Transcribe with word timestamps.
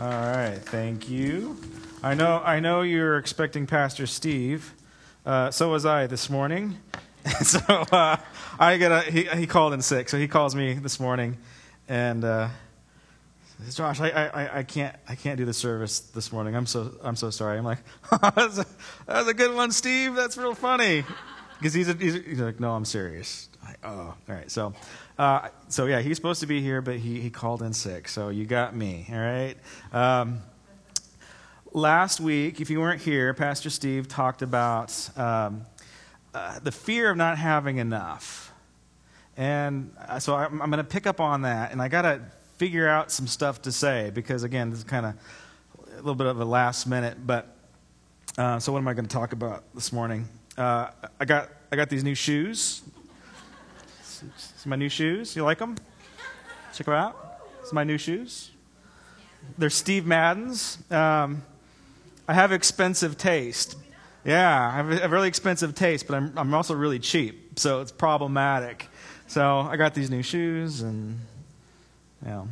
All 0.00 0.08
right, 0.08 0.56
thank 0.58 1.10
you. 1.10 1.58
I 2.02 2.14
know, 2.14 2.40
I 2.42 2.58
know 2.58 2.80
you're 2.80 3.18
expecting 3.18 3.66
Pastor 3.66 4.06
Steve. 4.06 4.72
Uh, 5.26 5.50
so 5.50 5.68
was 5.68 5.84
I 5.84 6.06
this 6.06 6.30
morning. 6.30 6.78
so 7.42 7.58
uh, 7.68 8.16
I 8.58 8.78
get 8.78 8.92
a, 8.92 9.02
he, 9.02 9.24
he 9.24 9.46
called 9.46 9.74
in 9.74 9.82
sick, 9.82 10.08
so 10.08 10.16
he 10.16 10.26
calls 10.26 10.54
me 10.54 10.72
this 10.72 11.00
morning, 11.00 11.36
and 11.86 12.24
uh, 12.24 12.48
says, 13.62 13.74
Josh, 13.74 14.00
I, 14.00 14.08
I, 14.08 14.58
I 14.60 14.62
can't 14.62 14.96
I 15.06 15.16
can't 15.16 15.36
do 15.36 15.44
the 15.44 15.52
service 15.52 16.00
this 16.00 16.32
morning. 16.32 16.56
I'm 16.56 16.64
so 16.64 16.94
I'm 17.04 17.14
so 17.14 17.28
sorry. 17.28 17.58
I'm 17.58 17.64
like, 17.66 17.80
that, 18.10 18.36
was 18.36 18.58
a, 18.58 18.66
a 19.06 19.34
good 19.34 19.54
one, 19.54 19.70
Steve. 19.70 20.14
That's 20.14 20.38
real 20.38 20.54
funny, 20.54 21.04
because 21.58 21.74
he's, 21.74 21.90
a, 21.90 21.92
he's, 21.92 22.14
he's 22.14 22.40
like, 22.40 22.58
no, 22.58 22.72
I'm 22.72 22.86
serious. 22.86 23.49
Oh, 23.82 23.88
all 23.88 24.16
right. 24.28 24.50
So 24.50 24.74
uh, 25.20 25.48
so 25.68 25.84
yeah, 25.84 26.00
he's 26.00 26.16
supposed 26.16 26.40
to 26.40 26.46
be 26.46 26.62
here, 26.62 26.80
but 26.80 26.96
he, 26.96 27.20
he 27.20 27.28
called 27.28 27.62
in 27.62 27.74
sick. 27.74 28.08
So 28.08 28.30
you 28.30 28.46
got 28.46 28.74
me, 28.74 29.06
all 29.12 29.18
right? 29.18 29.54
Um, 29.92 30.40
last 31.72 32.20
week, 32.20 32.60
if 32.60 32.70
you 32.70 32.80
weren't 32.80 33.02
here, 33.02 33.34
Pastor 33.34 33.68
Steve 33.68 34.08
talked 34.08 34.40
about 34.40 35.10
um, 35.18 35.66
uh, 36.34 36.58
the 36.60 36.72
fear 36.72 37.10
of 37.10 37.18
not 37.18 37.36
having 37.36 37.76
enough. 37.76 38.52
And 39.36 39.94
uh, 40.08 40.18
so 40.18 40.36
I'm, 40.36 40.62
I'm 40.62 40.70
going 40.70 40.82
to 40.82 40.90
pick 40.90 41.06
up 41.06 41.20
on 41.20 41.42
that, 41.42 41.72
and 41.72 41.82
I 41.82 41.88
got 41.88 42.02
to 42.02 42.22
figure 42.56 42.88
out 42.88 43.10
some 43.10 43.26
stuff 43.26 43.60
to 43.62 43.72
say 43.72 44.10
because, 44.14 44.42
again, 44.42 44.70
this 44.70 44.78
is 44.78 44.84
kind 44.84 45.04
of 45.04 45.14
a 45.92 45.96
little 45.96 46.14
bit 46.14 46.28
of 46.28 46.40
a 46.40 46.44
last 46.46 46.86
minute. 46.86 47.26
But 47.26 47.54
uh, 48.38 48.58
so, 48.58 48.72
what 48.72 48.78
am 48.78 48.88
I 48.88 48.94
going 48.94 49.06
to 49.06 49.12
talk 49.12 49.34
about 49.34 49.64
this 49.74 49.92
morning? 49.92 50.26
Uh, 50.56 50.88
I 51.18 51.26
got 51.26 51.50
I 51.70 51.76
got 51.76 51.90
these 51.90 52.04
new 52.04 52.14
shoes. 52.14 52.82
See 54.36 54.68
my 54.68 54.76
new 54.76 54.88
shoes? 54.88 55.34
You 55.34 55.44
like 55.44 55.58
them? 55.58 55.76
Check 56.74 56.86
them 56.86 56.94
out. 56.94 57.40
It's 57.60 57.72
my 57.72 57.84
new 57.84 57.98
shoes. 57.98 58.50
They're 59.56 59.70
Steve 59.70 60.06
Madden's. 60.06 60.78
Um, 60.90 61.42
I 62.28 62.34
have 62.34 62.52
expensive 62.52 63.16
taste. 63.16 63.76
Yeah, 64.24 64.68
I 64.68 64.76
have 64.76 64.90
a 64.90 65.08
really 65.08 65.28
expensive 65.28 65.74
taste, 65.74 66.06
but 66.06 66.16
I'm, 66.16 66.32
I'm 66.36 66.52
also 66.52 66.74
really 66.74 66.98
cheap, 66.98 67.58
so 67.58 67.80
it's 67.80 67.90
problematic. 67.90 68.86
So 69.26 69.60
I 69.60 69.76
got 69.76 69.94
these 69.94 70.10
new 70.10 70.22
shoes, 70.22 70.82
and 70.82 71.18
you 72.22 72.28
know, 72.30 72.48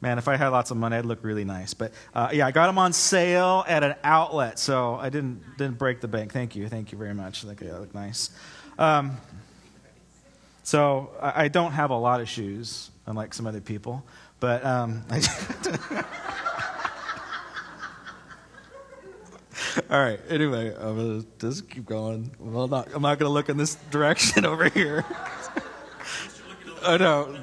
man, 0.00 0.18
if 0.18 0.28
I 0.28 0.36
had 0.36 0.48
lots 0.48 0.70
of 0.70 0.76
money, 0.76 0.96
I'd 0.96 1.06
look 1.06 1.24
really 1.24 1.44
nice. 1.44 1.74
But 1.74 1.92
uh, 2.14 2.30
yeah, 2.32 2.46
I 2.46 2.52
got 2.52 2.68
them 2.68 2.78
on 2.78 2.92
sale 2.92 3.64
at 3.66 3.82
an 3.82 3.96
outlet, 4.04 4.60
so 4.60 4.94
I 4.94 5.08
didn't 5.08 5.42
didn't 5.58 5.78
break 5.78 6.00
the 6.00 6.08
bank. 6.08 6.32
Thank 6.32 6.54
you, 6.54 6.68
thank 6.68 6.92
you 6.92 6.98
very 6.98 7.14
much. 7.14 7.42
They 7.42 7.72
look 7.72 7.92
nice. 7.92 8.30
Um, 8.78 9.16
so 10.70 11.10
I, 11.20 11.48
don't 11.48 11.72
have 11.72 11.90
a 11.90 11.96
lot 11.96 12.20
of 12.20 12.28
shoes, 12.28 12.92
unlike 13.04 13.34
some 13.34 13.44
other 13.44 13.60
people, 13.60 14.04
but 14.38 14.64
um, 14.64 15.02
All 19.90 19.98
right. 19.98 20.20
Anyway, 20.28 20.72
I'm 20.72 20.96
gonna 20.96 21.24
just 21.40 21.68
keep 21.68 21.86
going. 21.86 22.30
Well, 22.38 22.68
not, 22.68 22.86
I'm 22.94 23.02
not 23.02 23.18
gonna 23.18 23.32
look 23.32 23.48
in 23.48 23.56
this 23.56 23.74
direction 23.90 24.46
over 24.46 24.68
here. 24.68 25.04
I 26.84 26.98
know. 26.98 27.36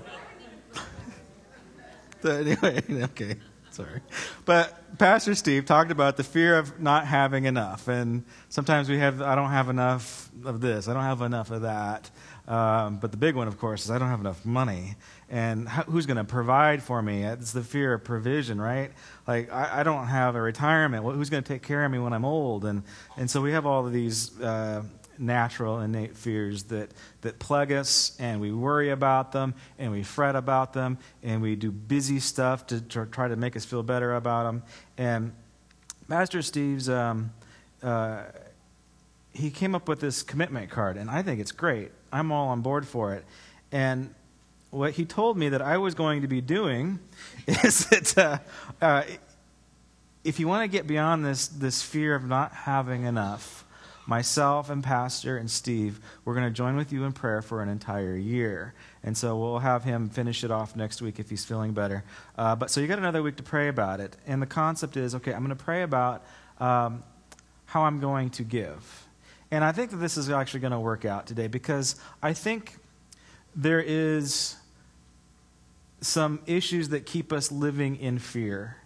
Anyway, 2.24 2.82
okay. 3.04 3.36
Sorry. 3.72 4.00
But 4.46 4.98
Pastor 4.98 5.36
Steve 5.36 5.66
talked 5.66 5.92
about 5.92 6.16
the 6.16 6.24
fear 6.24 6.58
of 6.58 6.80
not 6.80 7.06
having 7.06 7.44
enough. 7.44 7.90
And 7.90 8.24
sometimes 8.48 8.88
we 8.88 9.00
have, 9.00 9.22
I 9.22 9.36
don't 9.36 9.52
have 9.52 9.68
enough 9.68 10.32
of 10.46 10.62
this, 10.62 10.88
I 10.88 10.94
don't 10.94 11.04
have 11.04 11.22
enough 11.22 11.52
of 11.52 11.64
that. 11.64 12.10
Um, 12.48 12.98
but 13.00 13.12
the 13.12 13.18
big 13.18 13.36
one, 13.36 13.48
of 13.48 13.60
course, 13.60 13.84
is 13.86 13.92
I 13.92 13.98
don't 13.98 14.08
have 14.08 14.22
enough 14.22 14.46
money. 14.46 14.96
And 15.30 15.68
how, 15.68 15.84
who's 15.84 16.06
going 16.06 16.18
to 16.18 16.24
provide 16.24 16.82
for 16.82 17.02
me? 17.02 17.24
It's 17.24 17.52
the 17.52 17.64
fear 17.64 17.94
of 17.94 18.06
provision, 18.06 18.62
right? 18.62 18.92
Like, 19.28 19.52
I, 19.52 19.82
I 19.82 19.84
don't 19.84 20.08
have 20.08 20.36
a 20.36 20.42
retirement. 20.42 21.04
Well, 21.04 21.14
who's 21.14 21.30
going 21.30 21.44
to 21.44 21.48
take 21.48 21.62
care 21.62 21.84
of 21.84 21.92
me 21.92 22.00
when 22.00 22.14
I'm 22.14 22.24
old? 22.24 22.64
And, 22.64 22.84
and 23.18 23.30
so 23.30 23.42
we 23.42 23.52
have 23.52 23.66
all 23.66 23.86
of 23.86 23.92
these 23.92 24.40
uh, 24.40 24.84
natural, 25.18 25.82
innate 25.82 26.16
fears 26.16 26.64
that, 26.64 26.92
that 27.22 27.38
plague 27.38 27.74
us, 27.74 28.16
and 28.18 28.40
we 28.40 28.54
worry 28.54 28.92
about 28.92 29.34
them, 29.34 29.54
and 29.78 29.92
we 29.92 30.04
fret 30.04 30.38
about 30.38 30.72
them, 30.72 31.00
and 31.24 31.42
we 31.42 31.58
do 31.58 31.70
busy 31.70 32.20
stuff 32.20 32.66
to, 32.68 32.80
to 32.80 33.06
try 33.08 33.28
to 33.28 33.36
make 33.36 33.58
us 33.58 33.66
feel 33.66 33.84
better 33.84 34.16
about 34.16 34.44
them. 34.44 34.64
And 34.98 35.34
Master 36.08 36.42
Steve's. 36.42 36.88
Um, 36.88 37.32
uh, 37.84 38.24
he 39.34 39.52
came 39.52 39.76
up 39.76 39.88
with 39.88 40.00
this 40.00 40.24
commitment 40.24 40.72
card, 40.72 40.98
and 40.98 41.12
I 41.12 41.22
think 41.22 41.40
it's 41.40 41.52
great. 41.52 41.92
I'm 42.12 42.32
all 42.32 42.50
on 42.50 42.62
board 42.62 42.88
for 42.88 43.14
it. 43.14 43.26
And 43.72 44.14
what 44.70 44.94
he 44.94 45.06
told 45.06 45.38
me 45.38 45.50
that 45.50 45.62
I 45.62 45.78
was 45.78 45.96
going 45.96 46.22
to 46.22 46.28
be 46.28 46.42
doing 46.42 47.00
is 47.48 47.86
that 47.88 48.18
uh, 48.18 48.38
uh, 48.82 49.04
if 50.24 50.40
you 50.40 50.48
want 50.48 50.70
to 50.70 50.78
get 50.78 50.88
beyond 50.88 51.26
this, 51.26 51.48
this 51.48 51.82
fear 51.82 52.16
of 52.16 52.26
not 52.26 52.52
having 52.54 53.04
enough, 53.04 53.66
myself 54.06 54.70
and 54.70 54.84
Pastor 54.84 55.38
and 55.38 55.52
Steve, 55.52 56.00
we're 56.24 56.34
going 56.34 56.46
to 56.46 56.52
join 56.52 56.76
with 56.76 56.94
you 56.94 57.04
in 57.04 57.12
prayer 57.12 57.42
for 57.42 57.62
an 57.62 57.70
entire 57.70 58.16
year. 58.16 58.74
And 59.04 59.18
so 59.18 59.38
we'll 59.38 59.60
have 59.60 59.84
him 59.84 60.10
finish 60.10 60.44
it 60.44 60.52
off 60.52 60.76
next 60.76 61.02
week 61.02 61.20
if 61.20 61.30
he's 61.30 61.46
feeling 61.46 61.74
better. 61.74 62.04
Uh, 62.38 62.56
but 62.56 62.72
so 62.72 62.82
you 62.82 62.88
got 62.88 63.00
another 63.00 63.22
week 63.22 63.36
to 63.38 63.44
pray 63.44 63.68
about 63.68 64.00
it. 64.00 64.16
And 64.26 64.42
the 64.42 64.48
concept 64.48 64.98
is 64.98 65.14
okay, 65.16 65.34
I'm 65.34 65.46
going 65.46 65.56
to 65.56 65.64
pray 65.64 65.84
about 65.84 66.26
um, 66.60 67.04
how 67.66 67.84
I'm 67.84 68.00
going 68.00 68.30
to 68.32 68.44
give. 68.44 69.07
And 69.52 69.64
I 69.64 69.72
think 69.72 69.92
that 69.92 69.98
this 69.98 70.18
is 70.18 70.30
actually 70.30 70.60
going 70.62 70.72
to 70.72 70.80
work 70.80 71.06
out 71.06 71.26
today 71.26 71.48
because 71.48 71.96
I 72.22 72.34
think 72.34 72.76
there 73.56 73.82
is 73.82 74.56
some 76.02 76.40
issues 76.46 76.90
that 76.90 77.06
keep 77.06 77.32
us 77.32 77.52
living 77.52 77.96
in 77.96 78.20
fear 78.20 78.78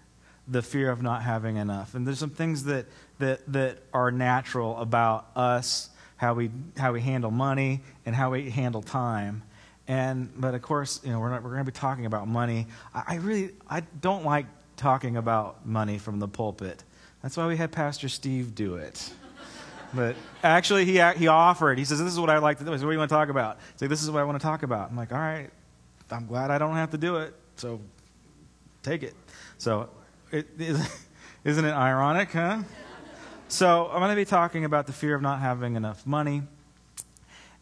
the 0.47 0.61
fear 0.61 0.89
of 0.89 1.01
not 1.01 1.21
having 1.21 1.57
enough. 1.57 1.95
And 1.95 2.05
there's 2.05 2.19
some 2.19 2.29
things 2.29 2.65
that 2.65 2.85
that 3.19 3.39
that 3.51 3.77
are 3.93 4.11
natural 4.11 4.77
about 4.77 5.27
us 5.35 5.89
how 6.17 6.33
we 6.33 6.51
how 6.77 6.91
we 6.93 7.01
handle 7.01 7.31
money 7.31 7.81
and 8.05 8.15
how 8.15 8.31
we 8.31 8.49
handle 8.49 8.81
time. 8.81 9.43
And 9.87 10.29
but 10.35 10.53
of 10.53 10.61
course 10.61 10.99
you 11.03 11.11
know 11.11 11.19
we're 11.19 11.29
not 11.29 11.43
we're 11.43 11.51
going 11.51 11.65
to 11.65 11.71
be 11.71 11.77
talking 11.77 12.05
about 12.05 12.27
money. 12.27 12.67
I, 12.93 13.03
I 13.07 13.15
really 13.15 13.51
i 13.69 13.81
don't 14.01 14.25
like 14.25 14.45
talking 14.77 15.17
about 15.17 15.65
money 15.65 15.97
from 15.97 16.19
the 16.19 16.27
pulpit. 16.27 16.83
That's 17.21 17.37
why 17.37 17.47
we 17.47 17.55
had 17.55 17.71
pastor 17.71 18.09
steve 18.09 18.55
do 18.55 18.75
it 18.75 19.11
but 19.93 20.15
actually, 20.43 20.85
he, 20.85 21.01
he 21.17 21.27
offered. 21.27 21.77
He 21.77 21.85
says, 21.85 21.99
This 21.99 22.13
is 22.13 22.19
what 22.19 22.29
I 22.29 22.37
like 22.37 22.57
to 22.59 22.63
do. 22.63 22.71
What 22.71 22.79
do 22.79 22.91
you 22.91 22.97
want 22.97 23.09
to 23.09 23.15
talk 23.15 23.29
about? 23.29 23.57
He's 23.73 23.81
like, 23.81 23.89
This 23.89 24.03
is 24.03 24.11
what 24.11 24.19
I 24.19 24.23
want 24.23 24.39
to 24.39 24.43
talk 24.43 24.63
about. 24.63 24.89
I'm 24.89 24.97
like, 24.97 25.11
All 25.11 25.19
right, 25.19 25.49
I'm 26.09 26.27
glad 26.27 26.51
I 26.51 26.57
don't 26.57 26.75
have 26.75 26.91
to 26.91 26.97
do 26.97 27.17
it. 27.17 27.33
So 27.57 27.79
take 28.83 29.03
it. 29.03 29.15
So, 29.57 29.89
it, 30.31 30.47
isn't 31.43 31.65
it 31.65 31.73
ironic, 31.73 32.31
huh? 32.31 32.63
So, 33.47 33.89
I'm 33.91 33.99
going 33.99 34.11
to 34.11 34.15
be 34.15 34.25
talking 34.25 34.65
about 34.65 34.87
the 34.87 34.93
fear 34.93 35.13
of 35.15 35.21
not 35.21 35.39
having 35.39 35.75
enough 35.75 36.05
money. 36.07 36.43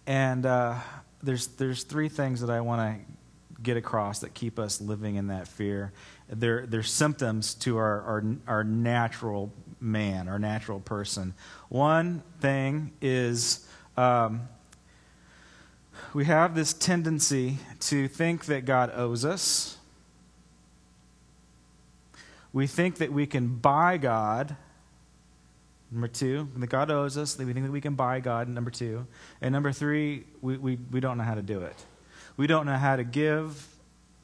And 0.06 0.46
uh, 0.46 0.76
there's, 1.22 1.48
there's 1.48 1.84
three 1.84 2.10
things 2.10 2.42
that 2.42 2.50
I 2.50 2.62
want 2.62 2.82
to 2.82 3.62
get 3.62 3.78
across 3.78 4.20
that 4.20 4.34
keep 4.34 4.60
us 4.60 4.80
living 4.80 5.16
in 5.16 5.28
that 5.28 5.48
fear. 5.48 5.92
They're, 6.30 6.66
they're 6.66 6.84
symptoms 6.84 7.54
to 7.56 7.78
our, 7.78 8.02
our, 8.02 8.24
our 8.48 8.64
natural 8.64 9.52
man, 9.80 10.28
our 10.28 10.40
natural 10.40 10.80
person. 10.80 11.34
One 11.70 12.24
thing 12.40 12.92
is 13.02 13.68
um, 13.98 14.48
we 16.14 16.26
have 16.26 16.56
this 16.56 16.74
tendency 16.74 17.58
to 17.82 18.08
think 18.08 18.46
that 18.46 18.66
God 18.66 18.92
owes 18.96 19.26
us. 19.26 19.78
We 22.52 22.66
think 22.66 22.96
that 22.98 23.12
we 23.14 23.28
can 23.28 23.56
buy 23.56 23.98
God. 23.98 24.56
Number 25.92 26.08
two, 26.08 26.50
that 26.58 26.68
God 26.68 26.92
owes 26.92 27.18
us. 27.18 27.36
that 27.36 27.46
We 27.46 27.54
think 27.54 27.66
that 27.66 27.72
we 27.72 27.82
can 27.82 27.96
buy 27.96 28.20
God. 28.20 28.48
Number 28.48 28.72
two. 28.72 29.08
And 29.42 29.52
number 29.52 29.72
three, 29.72 30.24
we, 30.42 30.58
we, 30.58 30.78
we 30.92 31.00
don't 31.00 31.18
know 31.18 31.24
how 31.24 31.36
to 31.36 31.42
do 31.42 31.62
it. 31.62 31.76
We 32.38 32.48
don't 32.48 32.66
know 32.66 32.78
how 32.78 32.96
to 32.96 33.04
give 33.04 33.68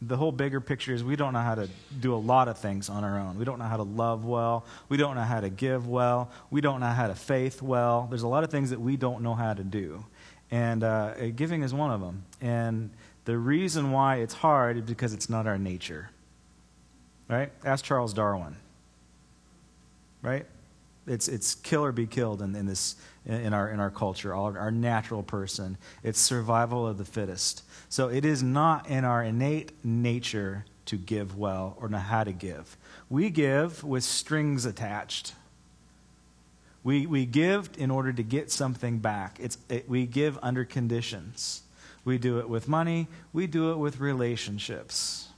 the 0.07 0.17
whole 0.17 0.31
bigger 0.31 0.61
picture 0.61 0.93
is 0.93 1.03
we 1.03 1.15
don't 1.15 1.33
know 1.33 1.39
how 1.39 1.55
to 1.55 1.69
do 1.99 2.13
a 2.13 2.17
lot 2.17 2.47
of 2.47 2.57
things 2.57 2.89
on 2.89 3.03
our 3.03 3.19
own. 3.19 3.37
We 3.37 3.45
don't 3.45 3.59
know 3.59 3.65
how 3.65 3.77
to 3.77 3.83
love 3.83 4.25
well. 4.25 4.65
We 4.89 4.97
don't 4.97 5.15
know 5.15 5.21
how 5.23 5.41
to 5.41 5.49
give 5.49 5.87
well. 5.87 6.29
We 6.51 6.61
don't 6.61 6.79
know 6.79 6.89
how 6.89 7.07
to 7.07 7.15
faith 7.15 7.61
well. 7.61 8.07
There's 8.09 8.23
a 8.23 8.27
lot 8.27 8.43
of 8.43 8.51
things 8.51 8.69
that 8.69 8.79
we 8.79 8.97
don't 8.97 9.21
know 9.21 9.35
how 9.35 9.53
to 9.53 9.63
do. 9.63 10.05
And 10.51 10.83
uh, 10.83 11.29
giving 11.31 11.63
is 11.63 11.73
one 11.73 11.91
of 11.91 12.01
them. 12.01 12.25
And 12.41 12.91
the 13.25 13.37
reason 13.37 13.91
why 13.91 14.17
it's 14.17 14.35
hard 14.35 14.77
is 14.77 14.83
because 14.83 15.13
it's 15.13 15.29
not 15.29 15.47
our 15.47 15.57
nature. 15.57 16.11
Right? 17.27 17.51
Ask 17.63 17.83
Charles 17.83 18.13
Darwin. 18.13 18.55
Right? 20.21 20.45
It's, 21.07 21.27
it's 21.27 21.55
kill 21.55 21.85
or 21.85 21.91
be 21.91 22.07
killed 22.07 22.41
in, 22.41 22.55
in, 22.55 22.65
this, 22.65 22.95
in, 23.25 23.53
our, 23.53 23.69
in 23.69 23.79
our 23.79 23.91
culture, 23.91 24.33
our, 24.33 24.57
our 24.57 24.71
natural 24.71 25.21
person. 25.23 25.77
It's 26.03 26.19
survival 26.19 26.87
of 26.87 26.97
the 26.97 27.05
fittest. 27.05 27.63
So 27.89 28.09
it 28.09 28.25
is 28.25 28.41
not 28.41 28.87
in 28.89 29.05
our 29.05 29.23
innate 29.23 29.71
nature 29.85 30.65
to 30.85 30.97
give 30.97 31.37
well 31.37 31.77
or 31.79 31.89
know 31.89 31.97
how 31.97 32.23
to 32.23 32.31
give. 32.31 32.77
We 33.09 33.29
give 33.29 33.83
with 33.83 34.03
strings 34.03 34.65
attached. 34.65 35.33
We, 36.83 37.05
we 37.05 37.25
give 37.25 37.69
in 37.77 37.91
order 37.91 38.13
to 38.13 38.23
get 38.23 38.51
something 38.51 38.99
back. 38.99 39.37
It's, 39.39 39.57
it, 39.69 39.89
we 39.89 40.05
give 40.05 40.37
under 40.41 40.65
conditions. 40.65 41.63
We 42.03 42.19
do 42.19 42.37
it 42.37 42.47
with 42.47 42.67
money, 42.67 43.07
we 43.33 43.47
do 43.47 43.71
it 43.71 43.77
with 43.77 43.99
relationships. 43.99 45.29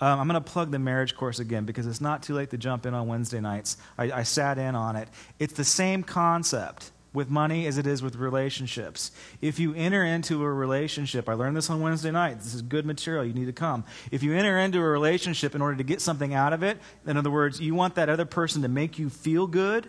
Um, 0.00 0.20
I'm 0.20 0.28
going 0.28 0.42
to 0.42 0.52
plug 0.52 0.70
the 0.70 0.78
marriage 0.78 1.16
course 1.16 1.38
again 1.38 1.64
because 1.64 1.86
it's 1.86 2.00
not 2.00 2.22
too 2.22 2.34
late 2.34 2.50
to 2.50 2.58
jump 2.58 2.84
in 2.84 2.94
on 2.94 3.06
Wednesday 3.06 3.40
nights. 3.40 3.76
I, 3.96 4.10
I 4.10 4.22
sat 4.24 4.58
in 4.58 4.74
on 4.74 4.96
it. 4.96 5.08
It's 5.38 5.54
the 5.54 5.64
same 5.64 6.02
concept 6.02 6.90
with 7.14 7.30
money 7.30 7.66
as 7.66 7.78
it 7.78 7.86
is 7.86 8.02
with 8.02 8.16
relationships. 8.16 9.12
If 9.40 9.60
you 9.60 9.72
enter 9.74 10.04
into 10.04 10.42
a 10.42 10.52
relationship, 10.52 11.28
I 11.28 11.34
learned 11.34 11.56
this 11.56 11.70
on 11.70 11.80
Wednesday 11.80 12.10
night. 12.10 12.40
This 12.40 12.54
is 12.54 12.60
good 12.60 12.84
material. 12.84 13.24
You 13.24 13.32
need 13.32 13.46
to 13.46 13.52
come. 13.52 13.84
If 14.10 14.24
you 14.24 14.34
enter 14.34 14.58
into 14.58 14.78
a 14.78 14.82
relationship 14.82 15.54
in 15.54 15.62
order 15.62 15.76
to 15.76 15.84
get 15.84 16.00
something 16.00 16.34
out 16.34 16.52
of 16.52 16.64
it, 16.64 16.76
in 17.06 17.16
other 17.16 17.30
words, 17.30 17.60
you 17.60 17.74
want 17.74 17.94
that 17.94 18.08
other 18.08 18.24
person 18.24 18.62
to 18.62 18.68
make 18.68 18.98
you 18.98 19.08
feel 19.08 19.46
good, 19.46 19.88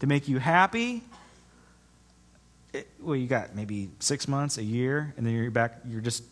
to 0.00 0.08
make 0.08 0.26
you 0.26 0.38
happy. 0.38 1.04
It, 2.72 2.88
well, 3.00 3.14
you 3.14 3.28
got 3.28 3.54
maybe 3.54 3.90
six 4.00 4.26
months, 4.26 4.58
a 4.58 4.64
year, 4.64 5.14
and 5.16 5.24
then 5.24 5.34
you're 5.34 5.52
back. 5.52 5.78
You're 5.88 6.00
just 6.00 6.24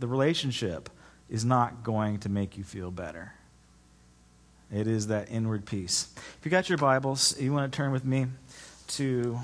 the 0.00 0.08
relationship 0.08 0.90
is 1.28 1.44
not 1.44 1.82
going 1.82 2.18
to 2.20 2.28
make 2.28 2.56
you 2.56 2.64
feel 2.64 2.90
better. 2.90 3.32
It 4.72 4.86
is 4.86 5.08
that 5.08 5.30
inward 5.30 5.64
peace. 5.64 6.12
If 6.16 6.44
you 6.44 6.50
got 6.50 6.68
your 6.68 6.78
Bibles, 6.78 7.40
you 7.40 7.52
want 7.52 7.70
to 7.70 7.76
turn 7.76 7.92
with 7.92 8.04
me 8.04 8.26
to 8.88 9.38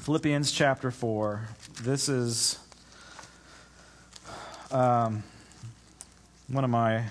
Philippians 0.00 0.52
chapter 0.52 0.90
4. 0.90 1.48
This 1.82 2.08
is 2.08 2.58
um, 4.70 5.22
one 6.48 6.64
of 6.64 6.70
my 6.70 7.04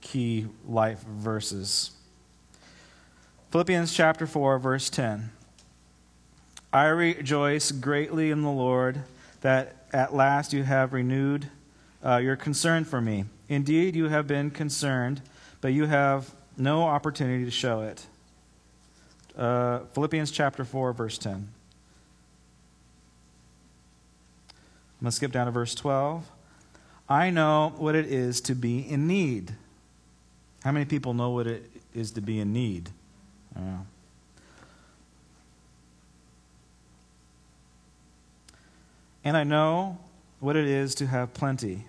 key 0.00 0.46
life 0.66 1.00
verses. 1.00 1.90
Philippians 3.50 3.92
chapter 3.92 4.26
4, 4.26 4.58
verse 4.58 4.90
10. 4.90 5.30
I 6.72 6.86
rejoice 6.86 7.70
greatly 7.70 8.30
in 8.30 8.42
the 8.42 8.50
Lord 8.50 9.02
that 9.42 9.86
at 9.92 10.14
last 10.14 10.52
you 10.52 10.64
have 10.64 10.92
renewed 10.92 11.48
uh, 12.04 12.18
your 12.18 12.36
concern 12.36 12.84
for 12.84 13.00
me. 13.00 13.24
Indeed, 13.48 13.96
you 13.96 14.08
have 14.08 14.26
been 14.26 14.50
concerned, 14.50 15.22
but 15.60 15.72
you 15.72 15.86
have 15.86 16.34
no 16.56 16.82
opportunity 16.82 17.44
to 17.44 17.50
show 17.50 17.80
it. 17.80 18.06
Uh, 19.36 19.80
Philippians 19.94 20.30
chapter 20.30 20.64
4, 20.64 20.92
verse 20.92 21.18
10. 21.18 21.32
I'm 21.32 21.48
going 25.00 25.10
to 25.10 25.12
skip 25.12 25.32
down 25.32 25.46
to 25.46 25.52
verse 25.52 25.74
12. 25.74 26.30
I 27.08 27.30
know 27.30 27.74
what 27.76 27.94
it 27.94 28.06
is 28.06 28.40
to 28.42 28.54
be 28.54 28.78
in 28.78 29.06
need. 29.06 29.54
How 30.62 30.72
many 30.72 30.84
people 30.84 31.14
know 31.14 31.30
what 31.30 31.46
it 31.46 31.70
is 31.94 32.12
to 32.12 32.20
be 32.20 32.38
in 32.38 32.52
need? 32.52 32.90
And 39.24 39.36
I 39.36 39.44
know 39.44 39.98
what 40.40 40.54
it 40.56 40.66
is 40.66 40.94
to 40.96 41.06
have 41.06 41.32
plenty. 41.32 41.86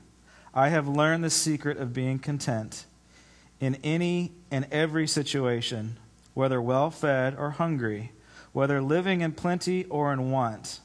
I 0.56 0.70
have 0.70 0.88
learned 0.88 1.24
the 1.24 1.30
secret 1.30 1.78
of 1.78 1.94
being 1.94 2.18
content 2.18 2.86
in 3.60 3.76
any 3.84 4.32
and 4.50 4.66
every 4.72 5.06
situation, 5.06 5.98
whether 6.34 6.62
well 6.62 6.90
fed 6.90 7.36
or 7.38 7.52
hungry, 7.52 8.14
whether 8.54 8.82
living 8.82 9.20
in 9.22 9.34
plenty 9.34 9.84
or 9.86 10.14
in 10.14 10.32
want. 10.32 10.80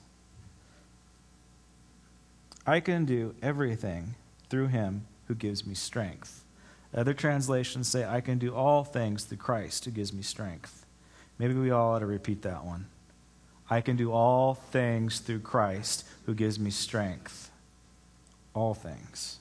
I 2.66 2.80
can 2.80 3.04
do 3.04 3.34
everything 3.40 4.16
through 4.48 4.68
him 4.68 5.06
who 5.28 5.34
gives 5.34 5.64
me 5.64 5.74
strength. 5.74 6.44
Other 6.94 7.14
translations 7.14 7.88
say, 7.88 8.04
I 8.04 8.20
can 8.20 8.38
do 8.38 8.54
all 8.54 8.82
things 8.82 9.24
through 9.24 9.38
Christ 9.38 9.84
who 9.84 9.92
gives 9.92 10.12
me 10.12 10.22
strength. 10.22 10.84
Maybe 11.38 11.54
we 11.54 11.70
all 11.70 11.94
ought 11.94 12.00
to 12.00 12.06
repeat 12.06 12.42
that 12.42 12.64
one. 12.64 12.86
I 13.70 13.80
can 13.80 13.96
do 13.96 14.10
all 14.10 14.54
things 14.54 15.20
through 15.20 15.40
Christ 15.40 16.04
who 16.26 16.34
gives 16.34 16.58
me 16.58 16.70
strength. 16.70 17.50
All 18.52 18.74
things. 18.74 19.39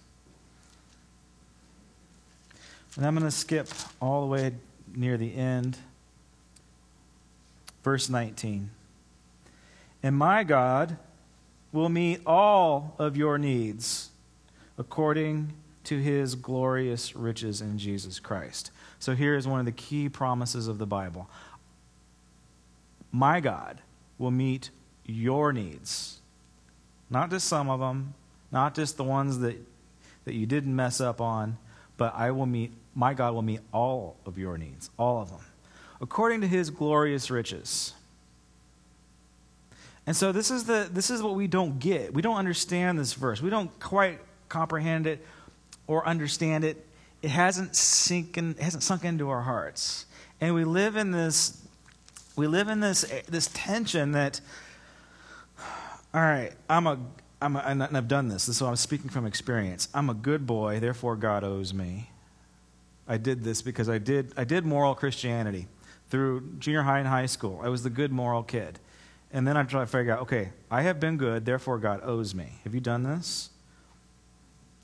And 3.00 3.08
I'm 3.08 3.16
going 3.16 3.26
to 3.26 3.32
skip 3.32 3.70
all 4.02 4.20
the 4.20 4.28
way 4.28 4.52
near 4.94 5.16
the 5.16 5.34
end. 5.34 5.78
Verse 7.82 8.10
19. 8.10 8.72
And 10.04 10.18
my 10.18 10.44
God 10.44 10.98
will 11.72 11.88
meet 11.88 12.20
all 12.26 12.96
of 13.00 13.16
your 13.16 13.38
needs 13.38 14.10
according 14.78 15.54
to 15.86 15.98
his 15.98 16.36
glorious 16.36 17.16
riches 17.16 17.62
in 17.62 17.78
Jesus 17.78 18.20
Christ. 18.20 18.70
So 19.00 19.16
here 19.16 19.38
is 19.38 19.48
one 19.48 19.62
of 19.62 19.66
the 19.66 19.72
key 19.72 20.10
promises 20.10 20.68
of 20.68 20.78
the 20.78 20.86
Bible 20.86 21.30
My 23.14 23.40
God 23.40 23.80
will 24.18 24.30
meet 24.30 24.72
your 25.06 25.54
needs, 25.54 26.20
not 27.10 27.30
just 27.30 27.48
some 27.48 27.70
of 27.70 27.80
them, 27.80 28.14
not 28.52 28.76
just 28.76 28.98
the 28.98 29.06
ones 29.06 29.40
that, 29.40 29.56
that 30.26 30.34
you 30.34 30.46
didn't 30.46 30.76
mess 30.76 31.00
up 31.00 31.22
on, 31.22 31.58
but 32.00 32.16
I 32.16 32.32
will 32.32 32.48
meet 32.48 32.72
my 32.96 33.14
God 33.14 33.36
will 33.36 33.44
meet 33.44 33.60
all 33.72 34.18
of 34.26 34.38
your 34.38 34.58
needs, 34.58 34.90
all 34.98 35.22
of 35.22 35.30
them, 35.30 35.42
according 36.02 36.42
to 36.42 36.48
his 36.48 36.72
glorious 36.72 37.30
riches. 37.30 37.94
And 40.08 40.16
so 40.16 40.32
this 40.32 40.50
is 40.50 40.64
the 40.64 40.90
this 40.92 41.12
is 41.12 41.22
what 41.22 41.36
we 41.36 41.46
don't 41.46 41.78
get. 41.78 42.14
We 42.14 42.24
don't 42.24 42.38
understand 42.38 42.98
this 42.98 43.14
verse. 43.14 43.42
We 43.42 43.52
don't 43.52 43.78
quite 43.80 44.20
comprehend 44.48 45.06
it 45.06 45.24
or 45.86 46.08
understand 46.08 46.64
it. 46.64 46.84
It 47.22 47.30
hasn't 47.30 47.76
sink 47.76 48.38
in, 48.38 48.52
it 48.52 48.62
hasn't 48.62 48.82
sunk 48.82 49.06
into 49.06 49.30
our 49.30 49.42
hearts. 49.42 50.06
And 50.42 50.56
we 50.56 50.64
live 50.64 50.96
in 50.96 51.12
this 51.12 51.62
we 52.36 52.48
live 52.48 52.70
in 52.70 52.80
this 52.80 53.02
this 53.28 53.50
tension 53.54 54.14
that 54.14 54.42
all 56.12 56.22
right, 56.22 56.54
I'm 56.68 56.88
a 56.88 56.98
I'm 57.42 57.56
a, 57.56 57.60
and 57.60 57.84
I've 57.84 58.08
done 58.08 58.28
this, 58.28 58.44
so 58.44 58.68
I'm 58.68 58.76
speaking 58.76 59.10
from 59.10 59.26
experience. 59.26 59.88
I'm 59.94 60.10
a 60.10 60.14
good 60.14 60.46
boy, 60.46 60.80
therefore 60.80 61.16
God 61.16 61.44
owes 61.44 61.74
me. 61.74 62.10
I 63.08 63.18
did 63.18 63.44
this 63.44 63.62
because 63.62 63.90
I 63.90 63.98
did, 63.98 64.34
I 64.36 64.44
did 64.44 64.66
moral 64.66 64.94
Christianity 64.94 65.68
through 66.10 66.56
junior 66.60 66.82
high 66.82 67.00
and 67.00 67.08
high 67.08 67.28
school. 67.28 67.62
I 67.64 67.70
was 67.70 67.84
the 67.84 67.90
good 67.90 68.12
moral 68.12 68.44
kid. 68.44 68.80
And 69.32 69.48
then 69.48 69.56
I 69.56 69.64
try 69.64 69.82
to 69.82 69.88
figure 69.88 70.14
out, 70.14 70.22
okay, 70.22 70.50
I 70.70 70.82
have 70.82 71.00
been 71.00 71.18
good, 71.18 71.46
therefore 71.46 71.78
God 71.78 72.02
owes 72.04 72.36
me. 72.36 72.60
Have 72.64 72.74
you 72.74 72.82
done 72.82 73.04
this? 73.04 73.52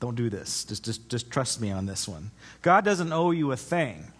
Don't 0.00 0.14
do 0.14 0.30
this. 0.30 0.64
Just, 0.64 0.84
just, 0.84 1.08
just 1.08 1.30
trust 1.30 1.60
me 1.60 1.70
on 1.70 1.86
this 1.86 2.08
one. 2.08 2.30
God 2.62 2.84
doesn't 2.84 3.12
owe 3.12 3.32
you 3.32 3.52
a 3.52 3.56
thing. 3.56 4.12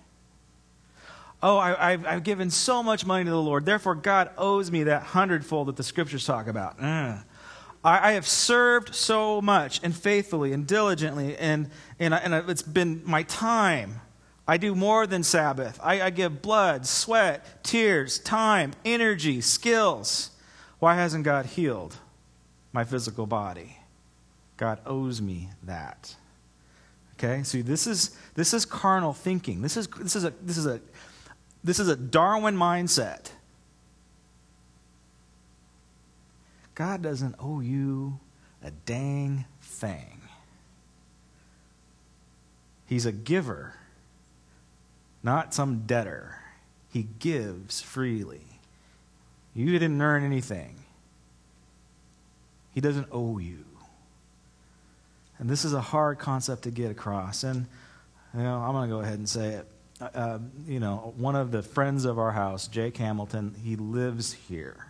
Oh, 1.42 1.58
I, 1.58 1.92
have 1.92 2.06
I've 2.06 2.22
given 2.22 2.50
so 2.50 2.82
much 2.82 3.06
money 3.06 3.24
to 3.24 3.30
the 3.30 3.40
Lord, 3.40 3.66
therefore 3.66 3.94
God 3.94 4.30
owes 4.36 4.70
me 4.70 4.84
that 4.84 5.02
hundredfold 5.02 5.68
that 5.68 5.76
the 5.76 5.82
scriptures 5.82 6.26
talk 6.26 6.48
about. 6.48 6.82
Uh. 6.82 7.18
I, 7.86 8.10
I 8.10 8.12
have 8.12 8.26
served 8.26 8.94
so 8.94 9.40
much 9.40 9.80
and 9.82 9.94
faithfully 9.94 10.52
and 10.52 10.66
diligently, 10.66 11.36
and, 11.36 11.70
and, 12.00 12.12
and 12.12 12.34
it's 12.50 12.62
been 12.62 13.00
my 13.04 13.22
time. 13.22 14.00
I 14.48 14.56
do 14.56 14.74
more 14.74 15.06
than 15.06 15.22
Sabbath. 15.22 15.78
I, 15.82 16.02
I 16.02 16.10
give 16.10 16.42
blood, 16.42 16.86
sweat, 16.86 17.62
tears, 17.62 18.18
time, 18.18 18.72
energy, 18.84 19.40
skills. 19.40 20.30
Why 20.80 20.96
hasn't 20.96 21.24
God 21.24 21.46
healed 21.46 21.96
my 22.72 22.84
physical 22.84 23.26
body? 23.26 23.78
God 24.56 24.80
owes 24.84 25.22
me 25.22 25.50
that. 25.62 26.14
Okay? 27.14 27.42
See, 27.44 27.62
this 27.62 27.86
is 27.86 28.16
this 28.34 28.52
is 28.52 28.64
carnal 28.64 29.12
thinking. 29.12 29.62
This 29.62 29.76
is 29.76 29.86
this 29.86 30.16
is 30.16 30.24
a 30.24 30.32
this 30.42 30.58
is 30.58 30.66
a 30.66 30.80
this 31.64 31.78
is 31.78 31.88
a 31.88 31.96
Darwin 31.96 32.56
mindset. 32.56 33.30
God 36.76 37.00
doesn't 37.00 37.34
owe 37.40 37.60
you 37.60 38.20
a 38.62 38.70
dang 38.70 39.46
thing. 39.62 40.20
He's 42.86 43.06
a 43.06 43.12
giver, 43.12 43.74
not 45.22 45.54
some 45.54 45.84
debtor. 45.86 46.36
He 46.92 47.08
gives 47.18 47.80
freely. 47.80 48.44
You 49.54 49.72
didn't 49.72 50.00
earn 50.00 50.22
anything. 50.22 50.76
He 52.74 52.82
doesn't 52.82 53.08
owe 53.10 53.38
you. 53.38 53.64
And 55.38 55.48
this 55.48 55.64
is 55.64 55.72
a 55.72 55.80
hard 55.80 56.18
concept 56.18 56.62
to 56.64 56.70
get 56.70 56.90
across. 56.90 57.42
And 57.42 57.66
you 58.34 58.42
know, 58.42 58.58
I'm 58.58 58.72
going 58.72 58.88
to 58.88 58.94
go 58.94 59.00
ahead 59.00 59.18
and 59.18 59.28
say 59.28 59.48
it. 59.48 59.66
Uh, 59.98 60.08
uh, 60.14 60.38
you 60.68 60.78
know, 60.78 61.14
one 61.16 61.36
of 61.36 61.52
the 61.52 61.62
friends 61.62 62.04
of 62.04 62.18
our 62.18 62.32
house, 62.32 62.68
Jake 62.68 62.98
Hamilton, 62.98 63.54
he 63.64 63.76
lives 63.76 64.34
here 64.34 64.85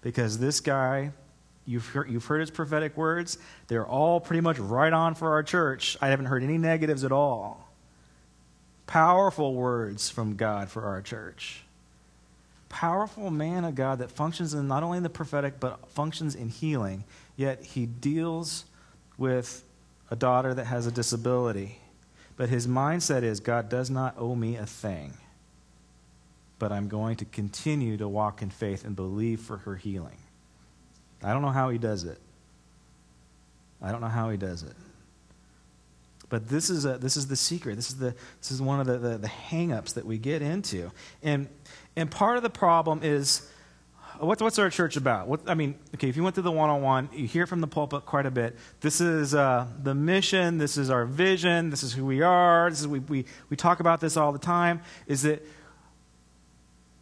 because 0.00 0.38
this 0.38 0.60
guy, 0.60 1.12
you've 1.66 1.86
heard, 1.86 2.10
you've 2.10 2.24
heard 2.24 2.40
his 2.40 2.50
prophetic 2.50 2.96
words. 2.96 3.38
They're 3.66 3.86
all 3.86 4.20
pretty 4.20 4.40
much 4.40 4.58
right 4.58 4.92
on 4.92 5.14
for 5.14 5.32
our 5.32 5.42
church. 5.42 5.96
I 6.00 6.08
haven't 6.08 6.26
heard 6.26 6.42
any 6.42 6.58
negatives 6.58 7.04
at 7.04 7.12
all. 7.12 7.68
Powerful 8.86 9.54
words 9.54 10.08
from 10.08 10.36
God 10.36 10.70
for 10.70 10.84
our 10.84 11.02
church. 11.02 11.62
Powerful 12.68 13.30
man 13.30 13.64
of 13.64 13.74
God 13.74 13.98
that 13.98 14.10
functions 14.10 14.54
in 14.54 14.68
not 14.68 14.82
only 14.82 14.98
in 14.98 15.02
the 15.02 15.10
prophetic, 15.10 15.58
but 15.60 15.88
functions 15.90 16.34
in 16.34 16.48
healing. 16.48 17.04
Yet 17.36 17.62
he 17.62 17.86
deals 17.86 18.64
with 19.16 19.64
a 20.10 20.16
daughter 20.16 20.54
that 20.54 20.66
has 20.66 20.86
a 20.86 20.90
disability. 20.90 21.78
But 22.36 22.48
his 22.48 22.66
mindset 22.66 23.22
is 23.22 23.40
God 23.40 23.68
does 23.68 23.90
not 23.90 24.14
owe 24.16 24.34
me 24.34 24.56
a 24.56 24.66
thing 24.66 25.14
but 26.58 26.72
I'm 26.72 26.88
going 26.88 27.16
to 27.16 27.24
continue 27.24 27.96
to 27.96 28.08
walk 28.08 28.42
in 28.42 28.50
faith 28.50 28.84
and 28.84 28.96
believe 28.96 29.40
for 29.40 29.58
her 29.58 29.76
healing. 29.76 30.18
I 31.22 31.32
don't 31.32 31.42
know 31.42 31.50
how 31.50 31.70
he 31.70 31.78
does 31.78 32.04
it. 32.04 32.18
I 33.80 33.92
don't 33.92 34.00
know 34.00 34.08
how 34.08 34.30
he 34.30 34.36
does 34.36 34.62
it. 34.62 34.74
But 36.28 36.48
this 36.48 36.68
is, 36.68 36.84
a, 36.84 36.98
this 36.98 37.16
is 37.16 37.28
the 37.28 37.36
secret. 37.36 37.76
This 37.76 37.88
is, 37.88 37.96
the, 37.96 38.14
this 38.40 38.50
is 38.50 38.60
one 38.60 38.80
of 38.80 38.86
the, 38.86 38.98
the, 38.98 39.18
the 39.18 39.28
hang 39.28 39.72
ups 39.72 39.94
that 39.94 40.04
we 40.04 40.18
get 40.18 40.42
into. 40.42 40.90
And, 41.22 41.48
and 41.96 42.10
part 42.10 42.36
of 42.36 42.42
the 42.42 42.50
problem 42.50 43.00
is 43.02 43.48
what's, 44.18 44.42
what's 44.42 44.58
our 44.58 44.68
church 44.68 44.96
about? 44.96 45.26
What, 45.26 45.48
I 45.48 45.54
mean, 45.54 45.76
okay, 45.94 46.08
if 46.08 46.16
you 46.16 46.22
went 46.22 46.34
through 46.34 46.44
the 46.44 46.52
one 46.52 46.68
on 46.68 46.82
one, 46.82 47.08
you 47.14 47.26
hear 47.26 47.46
from 47.46 47.60
the 47.60 47.66
pulpit 47.66 48.04
quite 48.04 48.26
a 48.26 48.30
bit. 48.30 48.56
This 48.80 49.00
is 49.00 49.34
uh, 49.34 49.68
the 49.82 49.94
mission, 49.94 50.58
this 50.58 50.76
is 50.76 50.90
our 50.90 51.06
vision, 51.06 51.70
this 51.70 51.82
is 51.82 51.94
who 51.94 52.04
we 52.04 52.20
are, 52.20 52.68
this 52.68 52.80
is, 52.80 52.88
we, 52.88 52.98
we, 52.98 53.24
we 53.48 53.56
talk 53.56 53.80
about 53.80 54.00
this 54.00 54.16
all 54.16 54.32
the 54.32 54.38
time. 54.38 54.82
Is 55.06 55.22
that 55.22 55.42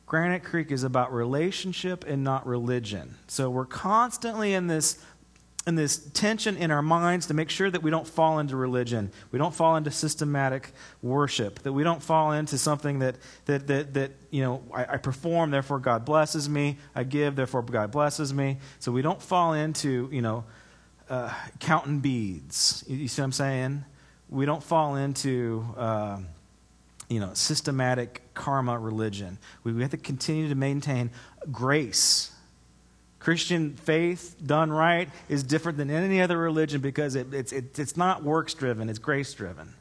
Granite 0.06 0.44
Creek 0.44 0.70
is 0.70 0.84
about 0.84 1.12
relationship 1.12 2.04
and 2.06 2.22
not 2.22 2.46
religion. 2.46 3.16
So 3.26 3.50
we're 3.50 3.66
constantly 3.66 4.54
in 4.54 4.68
this 4.68 5.04
and 5.66 5.76
this 5.76 5.98
tension 5.98 6.56
in 6.56 6.70
our 6.70 6.80
minds 6.80 7.26
to 7.26 7.34
make 7.34 7.50
sure 7.50 7.68
that 7.68 7.82
we 7.82 7.90
don't 7.90 8.06
fall 8.06 8.38
into 8.38 8.56
religion, 8.56 9.10
we 9.32 9.38
don't 9.38 9.52
fall 9.52 9.74
into 9.74 9.90
systematic 9.90 10.70
worship, 11.02 11.58
that 11.64 11.72
we 11.72 11.82
don't 11.82 12.00
fall 12.00 12.30
into 12.30 12.56
something 12.56 13.00
that, 13.00 13.16
that, 13.46 13.66
that, 13.66 13.94
that 13.94 14.12
you 14.30 14.42
know, 14.42 14.62
I, 14.72 14.84
I 14.84 14.96
perform, 14.98 15.50
therefore 15.50 15.80
God 15.80 16.04
blesses 16.04 16.48
me, 16.48 16.78
I 16.94 17.02
give, 17.02 17.34
therefore 17.34 17.62
God 17.62 17.90
blesses 17.90 18.32
me. 18.32 18.58
So 18.78 18.92
we 18.92 19.02
don't 19.02 19.20
fall 19.20 19.54
into, 19.54 20.08
you 20.12 20.22
know, 20.22 20.44
uh, 21.10 21.34
counting 21.58 21.98
beads. 21.98 22.84
You, 22.86 22.98
you, 22.98 23.08
see 23.08 23.20
what 23.20 23.26
I'm 23.26 23.32
saying? 23.32 23.84
We 24.28 24.46
don't 24.46 24.62
fall 24.62 24.94
into, 24.94 25.66
uh, 25.76 26.18
you 27.08 27.20
know, 27.20 27.30
systematic 27.34 28.22
karma 28.34 28.78
religion. 28.78 29.38
We, 29.64 29.80
have 29.82 29.92
to 29.92 29.96
continue 29.96 30.48
to 30.48 30.54
maintain 30.54 31.10
grace 31.50 32.32
Christian 33.26 33.74
faith 33.74 34.36
done 34.46 34.70
right 34.70 35.08
is 35.28 35.42
different 35.42 35.78
than 35.78 35.90
any 35.90 36.20
other 36.20 36.38
religion 36.38 36.80
because 36.80 37.16
it, 37.16 37.34
it's, 37.34 37.50
it, 37.50 37.76
it's 37.76 37.96
not 37.96 38.22
works 38.22 38.54
driven, 38.54 38.88
it's 38.88 39.00
grace 39.00 39.34
driven. 39.34 39.74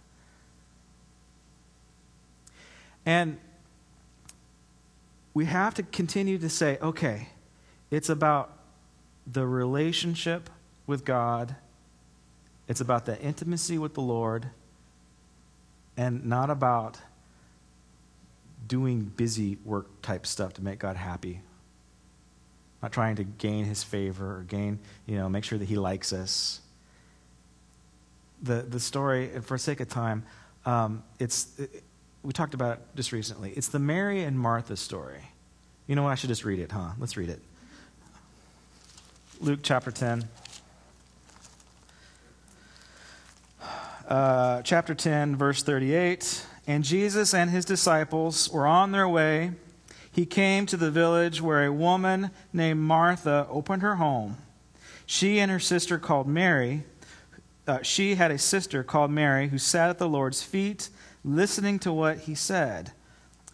And 3.06 3.38
we 5.36 5.46
have 5.46 5.76
to 5.76 5.84
continue 5.84 6.40
to 6.40 6.50
say, 6.50 6.80
okay, 6.82 7.30
it's 7.92 8.10
about 8.10 8.52
the 9.32 9.46
relationship 9.46 10.50
with 10.88 11.06
God, 11.06 11.56
it's 12.68 12.82
about 12.82 13.06
the 13.06 13.22
intimacy 13.22 13.78
with 13.78 13.94
the 13.94 14.02
Lord, 14.02 14.48
and 15.96 16.26
not 16.26 16.50
about 16.50 16.98
doing 18.68 19.02
busy 19.02 19.58
work 19.64 20.02
type 20.02 20.26
stuff 20.26 20.54
to 20.54 20.64
make 20.64 20.80
God 20.80 20.96
happy 20.96 21.42
not 22.86 22.92
trying 22.92 23.16
to 23.16 23.24
gain 23.24 23.66
his 23.66 23.84
favor 23.84 24.38
or 24.38 24.44
gain, 24.44 24.78
you 25.08 25.18
know, 25.18 25.28
make 25.28 25.44
sure 25.44 25.58
that 25.58 25.66
he 25.66 25.76
likes 25.76 26.14
us. 26.14 26.62
The, 28.44 28.62
the 28.62 28.80
story, 28.80 29.28
for 29.42 29.58
sake 29.58 29.80
of 29.80 29.90
time, 29.90 30.24
um, 30.68 31.02
it's, 31.18 31.58
it, 31.58 31.82
we 32.22 32.32
talked 32.32 32.54
about 32.54 32.78
it 32.78 32.80
just 32.96 33.12
recently. 33.12 33.52
It's 33.54 33.70
the 33.70 33.80
Mary 33.80 34.22
and 34.22 34.38
Martha 34.38 34.78
story. 34.78 35.22
You 35.88 35.96
know 35.96 36.04
what? 36.04 36.12
I 36.12 36.16
should 36.16 36.28
just 36.28 36.46
read 36.46 36.60
it, 36.60 36.72
huh? 36.72 36.92
Let's 37.00 37.18
read 37.18 37.30
it. 37.30 37.40
Luke 39.42 39.62
chapter 39.64 39.90
10. 39.90 40.28
Uh, 44.08 44.62
chapter 44.62 44.94
10, 44.94 45.36
verse 45.38 45.64
38. 45.64 46.46
And 46.68 46.84
Jesus 46.84 47.34
and 47.34 47.50
his 47.50 47.66
disciples 47.66 48.50
were 48.50 48.68
on 48.68 48.92
their 48.92 49.08
way 49.08 49.52
he 50.16 50.26
came 50.26 50.66
to 50.68 50.78
the 50.78 50.92
village 50.92 51.42
where 51.42 51.66
a 51.66 51.74
woman 51.74 52.32
named 52.54 52.80
Martha 52.80 53.46
opened 53.50 53.82
her 53.82 53.98
home. 53.98 54.38
She 55.06 55.40
and 55.40 55.52
her 55.52 55.60
sister 55.60 56.00
called 56.00 56.26
Mary, 56.26 56.86
uh, 57.68 57.82
she 57.82 58.16
had 58.16 58.32
a 58.32 58.38
sister 58.38 58.82
called 58.82 59.12
Mary 59.12 59.50
who 59.50 59.58
sat 59.58 59.90
at 59.90 59.98
the 59.98 60.08
Lord's 60.08 60.42
feet 60.42 60.88
listening 61.26 61.80
to 61.80 61.92
what 61.92 62.20
he 62.20 62.34
said. 62.34 62.94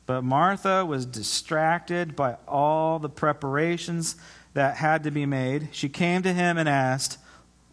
But 0.06 0.22
Martha 0.22 0.86
was 0.86 1.08
distracted 1.08 2.16
by 2.16 2.38
all 2.48 3.00
the 3.00 3.10
preparations 3.10 4.16
that 4.54 4.76
had 4.76 5.04
to 5.06 5.10
be 5.10 5.26
made. 5.26 5.70
She 5.72 5.90
came 5.90 6.22
to 6.22 6.32
him 6.32 6.60
and 6.60 6.70
asked, 6.70 7.18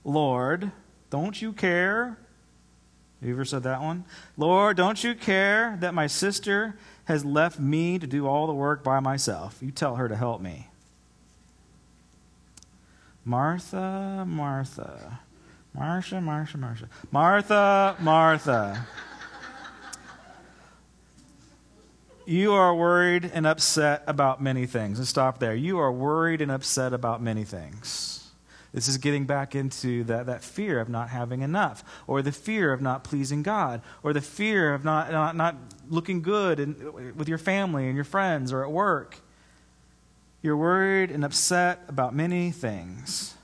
Lord, 0.02 0.72
don't 1.10 1.42
you 1.42 1.52
care? 1.52 2.16
Have 3.20 3.28
you 3.28 3.34
ever 3.34 3.44
said 3.44 3.64
that 3.64 3.80
one? 3.80 4.04
Lord, 4.36 4.76
don't 4.76 5.02
you 5.02 5.14
care 5.14 5.76
that 5.80 5.92
my 5.92 6.06
sister 6.06 6.76
has 7.06 7.24
left 7.24 7.58
me 7.58 7.98
to 7.98 8.06
do 8.06 8.26
all 8.26 8.46
the 8.46 8.54
work 8.54 8.84
by 8.84 9.00
myself. 9.00 9.58
You 9.60 9.70
tell 9.72 9.96
her 9.96 10.08
to 10.08 10.14
help 10.14 10.40
me. 10.40 10.68
Martha, 13.24 14.24
Martha. 14.26 15.20
Marcia, 15.74 16.20
Marcia, 16.20 16.58
Marcia. 16.58 16.88
Martha, 17.10 17.96
Martha. 18.00 18.86
you 22.26 22.52
are 22.52 22.74
worried 22.74 23.30
and 23.34 23.46
upset 23.46 24.02
about 24.06 24.42
many 24.42 24.66
things. 24.66 24.98
Let's 24.98 25.10
stop 25.10 25.38
there. 25.38 25.54
You 25.54 25.78
are 25.78 25.92
worried 25.92 26.40
and 26.40 26.50
upset 26.50 26.92
about 26.92 27.22
many 27.22 27.44
things. 27.44 28.17
This 28.72 28.86
is 28.88 28.98
getting 28.98 29.24
back 29.24 29.54
into 29.54 30.04
that, 30.04 30.26
that 30.26 30.42
fear 30.42 30.78
of 30.78 30.88
not 30.88 31.08
having 31.08 31.42
enough, 31.42 31.82
or 32.06 32.20
the 32.20 32.32
fear 32.32 32.72
of 32.72 32.82
not 32.82 33.02
pleasing 33.02 33.42
God, 33.42 33.80
or 34.02 34.12
the 34.12 34.20
fear 34.20 34.74
of 34.74 34.84
not, 34.84 35.10
not, 35.10 35.36
not 35.36 35.56
looking 35.88 36.20
good 36.20 36.60
in, 36.60 37.14
with 37.16 37.28
your 37.28 37.38
family 37.38 37.86
and 37.86 37.94
your 37.94 38.04
friends 38.04 38.52
or 38.52 38.62
at 38.62 38.70
work. 38.70 39.18
You're 40.42 40.56
worried 40.56 41.10
and 41.10 41.24
upset 41.24 41.82
about 41.88 42.14
many 42.14 42.50
things, 42.50 43.34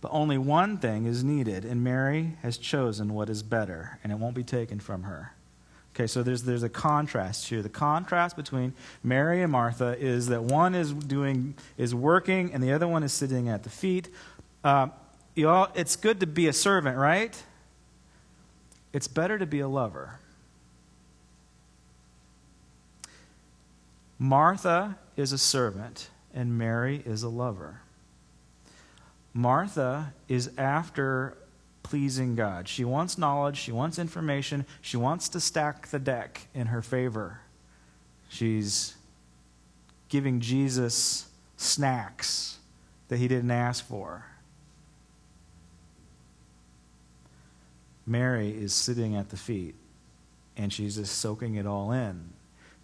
but 0.00 0.10
only 0.10 0.38
one 0.38 0.78
thing 0.78 1.04
is 1.04 1.22
needed, 1.22 1.64
and 1.64 1.84
Mary 1.84 2.36
has 2.42 2.56
chosen 2.56 3.12
what 3.12 3.28
is 3.28 3.42
better, 3.42 3.98
and 4.02 4.10
it 4.10 4.18
won't 4.18 4.34
be 4.34 4.42
taken 4.42 4.80
from 4.80 5.02
her. 5.02 5.36
Okay, 5.96 6.06
so 6.06 6.22
there's, 6.22 6.42
there's 6.42 6.62
a 6.62 6.68
contrast 6.68 7.48
here. 7.48 7.62
The 7.62 7.70
contrast 7.70 8.36
between 8.36 8.74
Mary 9.02 9.40
and 9.42 9.50
Martha 9.50 9.96
is 9.98 10.26
that 10.26 10.42
one 10.42 10.74
is 10.74 10.92
doing 10.92 11.54
is 11.78 11.94
working 11.94 12.52
and 12.52 12.62
the 12.62 12.70
other 12.72 12.86
one 12.86 13.02
is 13.02 13.14
sitting 13.14 13.48
at 13.48 13.62
the 13.62 13.70
feet. 13.70 14.10
Uh, 14.66 14.88
you 15.36 15.48
all, 15.48 15.68
it's 15.76 15.94
good 15.94 16.18
to 16.18 16.26
be 16.26 16.48
a 16.48 16.52
servant, 16.52 16.98
right? 16.98 17.40
It's 18.92 19.06
better 19.06 19.38
to 19.38 19.46
be 19.46 19.60
a 19.60 19.68
lover. 19.68 20.18
Martha 24.18 24.98
is 25.16 25.30
a 25.30 25.38
servant, 25.38 26.10
and 26.34 26.58
Mary 26.58 27.00
is 27.06 27.22
a 27.22 27.28
lover. 27.28 27.82
Martha 29.32 30.12
is 30.26 30.50
after 30.58 31.38
pleasing 31.84 32.34
God. 32.34 32.66
She 32.66 32.84
wants 32.84 33.16
knowledge, 33.16 33.58
she 33.58 33.70
wants 33.70 34.00
information, 34.00 34.66
she 34.80 34.96
wants 34.96 35.28
to 35.28 35.38
stack 35.38 35.86
the 35.90 36.00
deck 36.00 36.48
in 36.54 36.66
her 36.66 36.82
favor. 36.82 37.38
She's 38.28 38.96
giving 40.08 40.40
Jesus 40.40 41.28
snacks 41.56 42.58
that 43.06 43.18
he 43.18 43.28
didn't 43.28 43.52
ask 43.52 43.86
for. 43.86 44.24
Mary 48.06 48.50
is 48.50 48.72
sitting 48.72 49.16
at 49.16 49.30
the 49.30 49.36
feet 49.36 49.74
and 50.56 50.72
she's 50.72 50.96
just 50.96 51.18
soaking 51.18 51.56
it 51.56 51.66
all 51.66 51.92
in. 51.92 52.30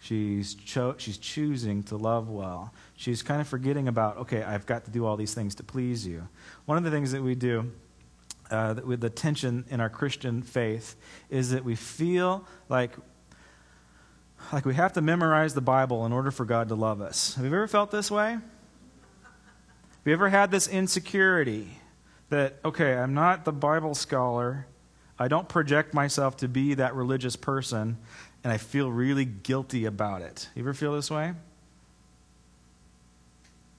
She's, 0.01 0.55
cho- 0.55 0.97
she's 0.99 1.17
choosing 1.17 1.85
to 1.85 1.97
love 1.97 2.29
well. 2.29 2.75
She's 2.97 3.23
kind 3.23 3.41
of 3.41 3.47
forgetting 3.47 3.87
about, 3.87 4.17
okay, 4.19 4.43
I've 4.43 4.67
got 4.67 4.85
to 4.87 4.91
do 4.91 5.07
all 5.07 5.17
these 5.17 5.33
things 5.33 5.55
to 5.57 5.63
please 5.63 6.05
you. 6.05 6.27
One 6.67 6.77
of 6.77 6.83
the 6.83 6.91
things 6.91 7.13
that 7.13 7.23
we 7.23 7.37
do 7.37 7.71
uh, 8.51 8.75
with 8.85 9.01
the 9.01 9.11
tension 9.11 9.65
in 9.71 9.81
our 9.81 9.89
Christian 9.89 10.43
faith 10.43 10.97
is 11.31 11.51
that 11.51 11.65
we 11.65 11.77
feel 11.77 12.45
like, 12.69 12.91
like 14.53 14.65
we 14.65 14.75
have 14.75 14.93
to 14.95 15.01
memorize 15.01 15.55
the 15.55 15.61
Bible 15.61 16.05
in 16.05 16.13
order 16.13 16.33
for 16.33 16.45
God 16.45 16.69
to 16.69 16.75
love 16.75 17.01
us. 17.01 17.37
Have 17.37 17.45
you 17.45 17.51
ever 17.51 17.69
felt 17.69 17.93
this 17.93 18.11
way? 18.11 18.33
Have 18.33 18.43
you 20.05 20.13
ever 20.13 20.31
had 20.31 20.51
this 20.51 20.67
insecurity 20.67 21.79
that, 22.29 22.59
okay, 22.65 22.95
I'm 22.95 23.15
not 23.15 23.45
the 23.45 23.53
Bible 23.53 23.95
scholar, 23.95 24.67
I 25.23 25.29
don't 25.29 25.49
project 25.49 25.95
myself 25.95 26.37
to 26.39 26.49
be 26.49 26.75
that 26.75 26.95
religious 26.95 27.37
person, 27.37 27.97
and 28.43 28.53
I 28.53 28.59
feel 28.59 28.91
really 28.91 29.25
guilty 29.25 29.85
about 29.85 30.21
it. 30.21 30.49
You 30.55 30.63
ever 30.63 30.75
feel 30.75 30.95
this 30.95 31.11
way? 31.11 31.35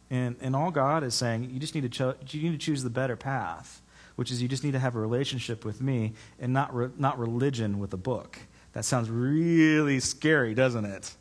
And, 0.10 0.36
and 0.42 0.56
all 0.56 0.72
God 0.72 1.04
is 1.04 1.16
saying, 1.16 1.50
you 1.50 1.60
just 1.60 1.76
need 1.76 1.82
to, 1.82 1.90
cho- 1.90 2.16
you 2.30 2.44
need 2.44 2.60
to 2.60 2.66
choose 2.66 2.84
the 2.84 2.90
better 2.90 3.16
path, 3.16 3.82
which 4.16 4.32
is 4.32 4.42
you 4.42 4.48
just 4.48 4.64
need 4.64 4.72
to 4.72 4.80
have 4.80 4.96
a 4.96 5.00
relationship 5.00 5.66
with 5.66 5.82
me 5.82 6.14
and 6.40 6.54
not, 6.54 6.74
re- 6.74 6.92
not 6.98 7.20
religion 7.20 7.80
with 7.80 7.94
a 7.94 7.98
book. 7.98 8.40
That 8.74 8.86
sounds 8.86 9.10
really 9.10 10.00
scary, 10.00 10.54
doesn't 10.54 10.86
it? 10.86 11.14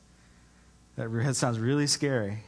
That 0.96 1.34
sounds 1.34 1.58
really 1.58 1.86
scary. 1.86 2.44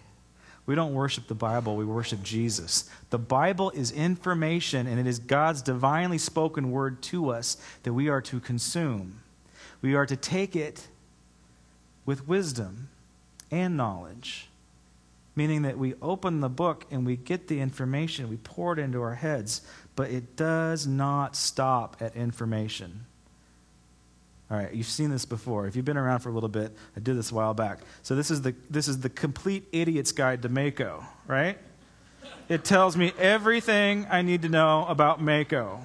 We 0.67 0.75
don't 0.75 0.95
worship 0.95 1.27
the 1.27 1.35
Bible, 1.35 1.77
we 1.77 1.85
worship 1.85 2.23
Jesus. 2.23 2.89
The 3.11 3.19
Bible 3.19 3.71
is 3.71 3.93
information, 3.93 4.87
and 4.87 4.99
it 4.99 5.07
is 5.07 5.19
God's 5.19 5.61
divinely 5.61 6.19
spoken 6.19 6.71
word 6.71 7.03
to 7.03 7.31
us 7.31 7.59
that 7.83 7.93
we 7.93 8.09
are 8.09 8.23
to 8.23 8.41
consume. 8.41 9.21
We 9.83 9.95
are 9.95 10.07
to 10.07 10.17
take 10.17 10.57
it 10.57 10.89
with 12.07 12.27
wisdom 12.27 12.89
and 13.51 13.77
knowledge, 13.77 14.49
meaning 15.37 15.63
that 15.63 15.79
we 15.79 15.95
open 16.01 16.41
the 16.41 16.49
book 16.49 16.87
and 16.91 17.05
we 17.05 17.17
get 17.17 17.49
the 17.49 17.61
information, 17.61 18.31
we 18.31 18.39
pour 18.39 18.73
it 18.73 18.79
into 18.79 19.03
our 19.03 19.17
heads, 19.17 19.61
but 19.97 20.11
it 20.11 20.35
does 20.35 20.87
not 20.87 21.37
stop 21.37 21.97
at 22.01 22.17
information. 22.17 23.05
All 24.51 24.59
right, 24.59 24.73
you've 24.75 24.87
seen 24.87 25.11
this 25.11 25.25
before. 25.25 25.67
If 25.67 25.75
you've 25.75 25.85
been 25.85 25.97
around 25.97 26.21
for 26.21 26.29
a 26.29 26.33
little 26.33 26.51
bit, 26.51 26.77
I 26.97 27.01
did 27.01 27.17
this 27.17 27.33
a 27.33 27.35
while 27.35 27.55
back. 27.55 27.79
So 28.03 28.15
this 28.15 28.31
is 28.31 28.43
the 28.43 28.55
this 28.69 28.89
is 28.89 29.01
the 29.01 29.09
complete 29.09 29.67
idiot's 29.73 30.13
guide 30.13 30.43
to 30.43 30.49
Mako, 30.49 31.05
right? 31.27 31.59
It 32.49 32.63
tells 32.63 32.97
me 32.97 33.13
everything 33.19 34.07
I 34.11 34.21
need 34.21 34.43
to 34.43 34.51
know 34.51 34.85
about 34.87 35.21
Mako. 35.21 35.81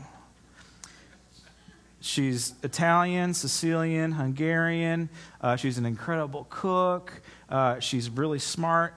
She's 2.02 2.54
Italian, 2.64 3.34
Sicilian, 3.34 4.14
Hungarian. 4.14 5.10
Uh, 5.42 5.56
she's 5.56 5.78
an 5.78 5.86
incredible 5.86 6.48
cook. 6.50 7.22
Uh, 7.50 7.80
she's 7.80 8.10
really 8.10 8.40
smart. 8.40 8.94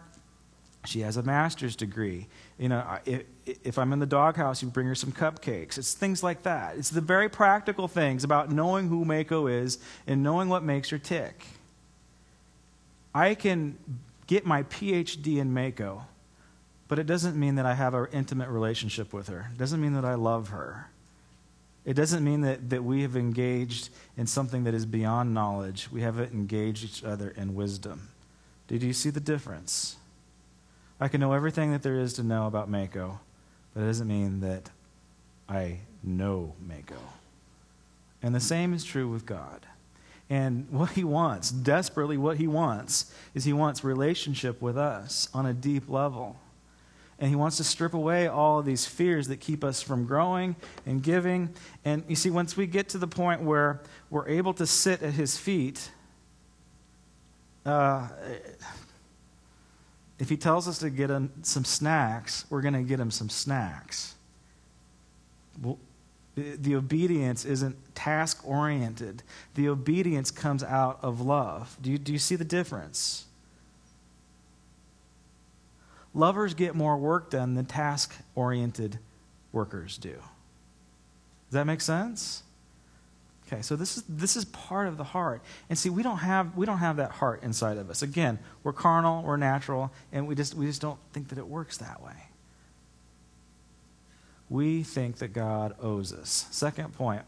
She 0.84 1.00
has 1.00 1.16
a 1.16 1.22
master's 1.22 1.76
degree. 1.76 2.26
You 2.58 2.68
know, 2.68 2.98
if, 3.04 3.22
if 3.46 3.78
I'm 3.78 3.92
in 3.92 3.98
the 3.98 4.06
doghouse, 4.06 4.62
you 4.62 4.68
bring 4.68 4.86
her 4.86 4.94
some 4.94 5.12
cupcakes. 5.12 5.78
It's 5.78 5.94
things 5.94 6.22
like 6.22 6.42
that. 6.42 6.76
It's 6.76 6.90
the 6.90 7.00
very 7.00 7.28
practical 7.28 7.88
things 7.88 8.24
about 8.24 8.50
knowing 8.50 8.88
who 8.88 9.04
Mako 9.04 9.46
is 9.48 9.78
and 10.06 10.22
knowing 10.22 10.48
what 10.48 10.62
makes 10.62 10.90
her 10.90 10.98
tick. 10.98 11.46
I 13.14 13.34
can 13.34 13.76
get 14.26 14.46
my 14.46 14.62
PhD 14.64 15.38
in 15.38 15.52
Mako, 15.52 16.06
but 16.88 16.98
it 16.98 17.06
doesn't 17.06 17.38
mean 17.38 17.56
that 17.56 17.66
I 17.66 17.74
have 17.74 17.94
an 17.94 18.06
intimate 18.12 18.48
relationship 18.48 19.12
with 19.12 19.28
her. 19.28 19.50
It 19.52 19.58
doesn't 19.58 19.80
mean 19.80 19.94
that 19.94 20.04
I 20.04 20.14
love 20.14 20.50
her. 20.50 20.88
It 21.84 21.94
doesn't 21.94 22.22
mean 22.22 22.42
that, 22.42 22.70
that 22.70 22.84
we 22.84 23.02
have 23.02 23.16
engaged 23.16 23.90
in 24.16 24.26
something 24.26 24.64
that 24.64 24.74
is 24.74 24.86
beyond 24.86 25.34
knowledge. 25.34 25.90
We 25.90 26.02
haven't 26.02 26.32
engaged 26.32 26.84
each 26.84 27.02
other 27.02 27.30
in 27.30 27.56
wisdom. 27.56 28.08
Did 28.68 28.82
you 28.82 28.92
see 28.92 29.10
the 29.10 29.20
difference? 29.20 29.96
I 31.00 31.08
can 31.08 31.20
know 31.20 31.32
everything 31.32 31.72
that 31.72 31.82
there 31.82 31.98
is 31.98 32.12
to 32.14 32.22
know 32.22 32.46
about 32.46 32.70
Mako, 32.70 33.18
but 33.74 33.82
it 33.82 33.86
doesn't 33.86 34.08
mean 34.08 34.40
that 34.40 34.70
I 35.48 35.80
know 36.02 36.54
Mako. 36.60 37.00
And 38.22 38.34
the 38.34 38.40
same 38.40 38.72
is 38.72 38.84
true 38.84 39.08
with 39.08 39.26
God. 39.26 39.66
And 40.30 40.66
what 40.70 40.90
he 40.90 41.04
wants, 41.04 41.50
desperately 41.50 42.16
what 42.16 42.38
he 42.38 42.46
wants, 42.46 43.12
is 43.34 43.44
he 43.44 43.52
wants 43.52 43.84
relationship 43.84 44.62
with 44.62 44.78
us 44.78 45.28
on 45.34 45.44
a 45.44 45.52
deep 45.52 45.88
level. 45.88 46.36
And 47.18 47.28
he 47.28 47.36
wants 47.36 47.56
to 47.58 47.64
strip 47.64 47.94
away 47.94 48.26
all 48.26 48.58
of 48.58 48.64
these 48.64 48.86
fears 48.86 49.28
that 49.28 49.40
keep 49.40 49.62
us 49.62 49.82
from 49.82 50.06
growing 50.06 50.56
and 50.86 51.02
giving. 51.02 51.50
And 51.84 52.02
you 52.08 52.16
see, 52.16 52.30
once 52.30 52.56
we 52.56 52.66
get 52.66 52.88
to 52.90 52.98
the 52.98 53.06
point 53.06 53.42
where 53.42 53.80
we're 54.10 54.28
able 54.28 54.54
to 54.54 54.66
sit 54.66 55.02
at 55.02 55.12
his 55.12 55.36
feet, 55.36 55.90
uh, 57.66 58.08
if 60.18 60.28
he 60.28 60.36
tells 60.36 60.68
us 60.68 60.78
to 60.78 60.90
get 60.90 61.10
him 61.10 61.32
some 61.42 61.64
snacks, 61.64 62.44
we're 62.50 62.62
going 62.62 62.74
to 62.74 62.82
get 62.82 63.00
him 63.00 63.10
some 63.10 63.28
snacks. 63.28 64.14
Well, 65.60 65.78
the 66.34 66.76
obedience 66.76 67.44
isn't 67.44 67.76
task 67.94 68.46
oriented, 68.46 69.22
the 69.54 69.68
obedience 69.68 70.30
comes 70.30 70.62
out 70.62 70.98
of 71.02 71.20
love. 71.20 71.76
Do 71.82 71.90
you, 71.90 71.98
do 71.98 72.12
you 72.12 72.18
see 72.18 72.36
the 72.36 72.44
difference? 72.44 73.26
Lovers 76.14 76.54
get 76.54 76.74
more 76.74 76.96
work 76.96 77.30
done 77.30 77.54
than 77.54 77.64
task 77.64 78.14
oriented 78.34 78.98
workers 79.50 79.98
do. 79.98 80.10
Does 80.10 80.20
that 81.52 81.66
make 81.66 81.80
sense? 81.80 82.42
Okay, 83.52 83.60
so 83.60 83.76
this 83.76 83.98
is 83.98 84.04
this 84.08 84.36
is 84.36 84.46
part 84.46 84.88
of 84.88 84.96
the 84.96 85.04
heart. 85.04 85.42
And 85.68 85.78
see, 85.78 85.90
we 85.90 86.02
don't 86.02 86.18
have 86.18 86.56
we 86.56 86.64
don't 86.64 86.78
have 86.78 86.96
that 86.96 87.10
heart 87.10 87.42
inside 87.42 87.76
of 87.76 87.90
us. 87.90 88.00
Again, 88.00 88.38
we're 88.62 88.72
carnal, 88.72 89.22
we're 89.22 89.36
natural, 89.36 89.92
and 90.10 90.26
we 90.26 90.34
just 90.34 90.54
we 90.54 90.66
just 90.66 90.80
don't 90.80 90.98
think 91.12 91.28
that 91.28 91.38
it 91.38 91.46
works 91.46 91.76
that 91.78 92.02
way. 92.02 92.14
We 94.48 94.82
think 94.82 95.16
that 95.18 95.28
God 95.28 95.74
owes 95.80 96.14
us. 96.14 96.46
Second 96.50 96.94
point 96.94 97.22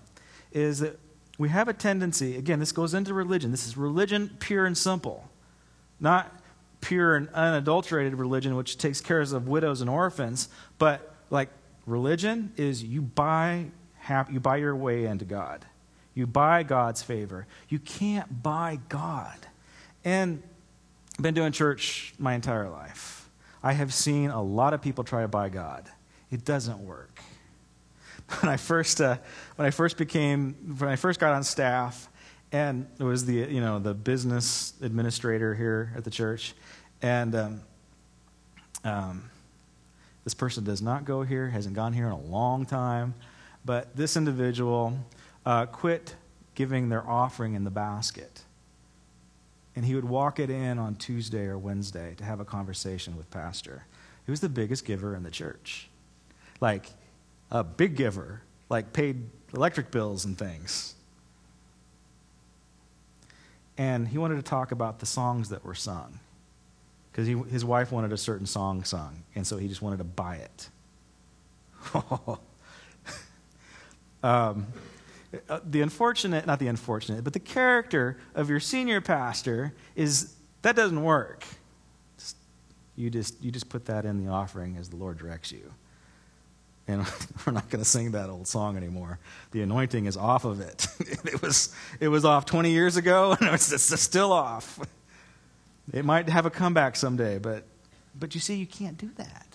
is 0.52 0.78
that 0.78 0.98
we 1.36 1.48
have 1.50 1.68
a 1.68 1.72
tendency, 1.72 2.36
again, 2.36 2.60
this 2.60 2.72
goes 2.72 2.94
into 2.94 3.12
religion. 3.12 3.50
This 3.50 3.66
is 3.66 3.76
religion 3.76 4.36
pure 4.38 4.66
and 4.66 4.78
simple. 4.78 5.28
Not 6.00 6.32
pure 6.80 7.16
and 7.16 7.28
unadulterated 7.30 8.14
religion, 8.14 8.56
which 8.56 8.78
takes 8.78 9.00
care 9.00 9.20
of 9.20 9.48
widows 9.48 9.80
and 9.80 9.90
orphans, 9.90 10.48
but 10.78 11.14
like 11.28 11.50
religion 11.86 12.52
is 12.56 12.82
you 12.82 13.02
buy 13.02 13.66
you 14.30 14.40
buy 14.40 14.56
your 14.56 14.76
way 14.76 15.04
into 15.04 15.24
God. 15.24 15.66
You 16.14 16.26
buy 16.26 16.62
God's 16.62 17.02
favor. 17.02 17.46
You 17.68 17.78
can't 17.78 18.42
buy 18.42 18.78
God. 18.88 19.36
And 20.04 20.42
I've 21.16 21.22
been 21.22 21.34
doing 21.34 21.52
church 21.52 22.14
my 22.18 22.34
entire 22.34 22.68
life. 22.68 23.28
I 23.62 23.72
have 23.72 23.92
seen 23.92 24.30
a 24.30 24.42
lot 24.42 24.74
of 24.74 24.82
people 24.82 25.04
try 25.04 25.22
to 25.22 25.28
buy 25.28 25.48
God. 25.48 25.88
It 26.30 26.44
doesn't 26.44 26.78
work. 26.78 27.20
When 28.40 28.50
I 28.50 28.56
first, 28.56 29.02
uh, 29.02 29.18
when 29.56 29.66
I 29.66 29.70
first 29.70 29.98
became, 29.98 30.54
when 30.78 30.88
I 30.88 30.96
first 30.96 31.20
got 31.20 31.34
on 31.34 31.44
staff, 31.44 32.08
and 32.52 32.86
it 32.98 33.04
was 33.04 33.26
the, 33.26 33.34
you 33.34 33.60
know, 33.60 33.78
the 33.78 33.92
business 33.92 34.72
administrator 34.80 35.54
here 35.54 35.92
at 35.94 36.04
the 36.04 36.10
church, 36.10 36.54
and 37.02 37.34
um, 37.34 37.60
um, 38.82 39.30
this 40.24 40.32
person 40.32 40.64
does 40.64 40.80
not 40.80 41.04
go 41.04 41.22
here, 41.22 41.50
hasn't 41.50 41.74
gone 41.74 41.92
here 41.92 42.06
in 42.06 42.12
a 42.12 42.20
long 42.20 42.64
time, 42.64 43.14
but 43.62 43.94
this 43.94 44.16
individual 44.16 44.98
uh, 45.46 45.66
quit 45.66 46.16
giving 46.54 46.88
their 46.88 47.06
offering 47.08 47.54
in 47.54 47.64
the 47.64 47.70
basket. 47.70 48.42
And 49.76 49.84
he 49.84 49.94
would 49.94 50.04
walk 50.04 50.38
it 50.38 50.50
in 50.50 50.78
on 50.78 50.94
Tuesday 50.94 51.46
or 51.46 51.58
Wednesday 51.58 52.14
to 52.16 52.24
have 52.24 52.40
a 52.40 52.44
conversation 52.44 53.16
with 53.16 53.30
Pastor. 53.30 53.86
He 54.24 54.30
was 54.30 54.40
the 54.40 54.48
biggest 54.48 54.84
giver 54.84 55.16
in 55.16 55.24
the 55.24 55.30
church. 55.30 55.88
Like, 56.60 56.86
a 57.50 57.64
big 57.64 57.96
giver, 57.96 58.42
like 58.68 58.92
paid 58.92 59.28
electric 59.54 59.90
bills 59.90 60.24
and 60.24 60.36
things. 60.36 60.94
And 63.76 64.06
he 64.08 64.18
wanted 64.18 64.36
to 64.36 64.42
talk 64.42 64.72
about 64.72 64.98
the 65.00 65.06
songs 65.06 65.48
that 65.48 65.64
were 65.64 65.74
sung. 65.74 66.20
Because 67.10 67.28
his 67.50 67.64
wife 67.64 67.92
wanted 67.92 68.12
a 68.12 68.16
certain 68.16 68.46
song 68.46 68.82
sung, 68.82 69.22
and 69.36 69.46
so 69.46 69.56
he 69.56 69.68
just 69.68 69.80
wanted 69.80 69.98
to 69.98 70.04
buy 70.04 70.36
it. 70.36 70.68
um, 74.24 74.66
Uh, 75.48 75.60
the 75.64 75.80
unfortunate, 75.80 76.46
not 76.46 76.58
the 76.58 76.68
unfortunate, 76.68 77.24
but 77.24 77.32
the 77.32 77.40
character 77.40 78.18
of 78.34 78.50
your 78.50 78.60
senior 78.60 79.00
pastor 79.00 79.74
is 79.96 80.34
that 80.62 80.76
doesn't 80.76 81.02
work. 81.02 81.44
Just, 82.18 82.36
you, 82.96 83.10
just, 83.10 83.42
you 83.42 83.50
just 83.50 83.68
put 83.68 83.86
that 83.86 84.04
in 84.04 84.24
the 84.24 84.30
offering 84.30 84.76
as 84.76 84.88
the 84.88 84.96
Lord 84.96 85.18
directs 85.18 85.52
you. 85.52 85.72
And 86.86 87.06
we're 87.46 87.52
not 87.52 87.68
going 87.70 87.82
to 87.82 87.88
sing 87.88 88.12
that 88.12 88.30
old 88.30 88.46
song 88.46 88.76
anymore. 88.76 89.18
The 89.52 89.62
anointing 89.62 90.06
is 90.06 90.16
off 90.16 90.44
of 90.44 90.60
it. 90.60 90.86
it, 91.00 91.42
was, 91.42 91.74
it 92.00 92.08
was 92.08 92.24
off 92.24 92.46
20 92.46 92.70
years 92.70 92.96
ago, 92.96 93.36
and 93.40 93.50
it's, 93.50 93.72
it's 93.72 94.00
still 94.00 94.32
off. 94.32 94.78
It 95.92 96.04
might 96.04 96.28
have 96.28 96.46
a 96.46 96.50
comeback 96.50 96.96
someday, 96.96 97.38
but, 97.38 97.64
but 98.18 98.34
you 98.34 98.40
see, 98.40 98.54
you 98.54 98.66
can't 98.66 98.96
do 98.96 99.10
that. 99.16 99.53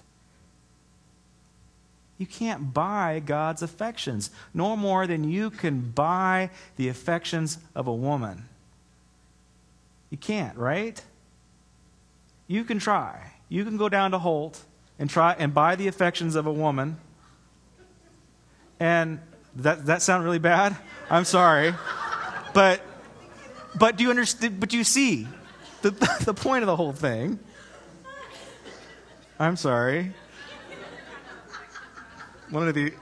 You 2.19 2.25
can't 2.25 2.73
buy 2.73 3.21
God's 3.25 3.63
affections, 3.63 4.29
no 4.53 4.75
more 4.75 5.07
than 5.07 5.23
you 5.23 5.49
can 5.49 5.79
buy 5.79 6.49
the 6.75 6.89
affections 6.89 7.57
of 7.73 7.87
a 7.87 7.93
woman. 7.93 8.49
You 10.09 10.17
can't, 10.17 10.57
right? 10.57 11.01
You 12.45 12.65
can 12.65 12.77
try. 12.77 13.31
You 13.47 13.63
can 13.63 13.77
go 13.77 13.87
down 13.87 14.11
to 14.11 14.19
Holt 14.19 14.61
and 14.99 15.09
try 15.09 15.33
and 15.39 15.53
buy 15.53 15.77
the 15.77 15.87
affections 15.87 16.35
of 16.35 16.45
a 16.45 16.51
woman. 16.51 16.97
And 18.81 19.19
that 19.55 19.85
that 19.85 20.01
sound 20.01 20.25
really 20.25 20.39
bad? 20.39 20.75
I'm 21.09 21.23
sorry. 21.23 21.73
But 22.53 22.81
but 23.75 23.95
do 23.95 24.03
you 24.03 24.09
understand 24.09 24.59
but 24.59 24.67
do 24.67 24.77
you 24.77 24.83
see 24.83 25.25
the 25.83 25.91
the 26.25 26.33
point 26.33 26.63
of 26.63 26.67
the 26.67 26.75
whole 26.75 26.93
thing? 26.93 27.39
I'm 29.39 29.55
sorry 29.55 30.11
one 32.49 32.67
of 32.67 32.75
the. 32.75 32.93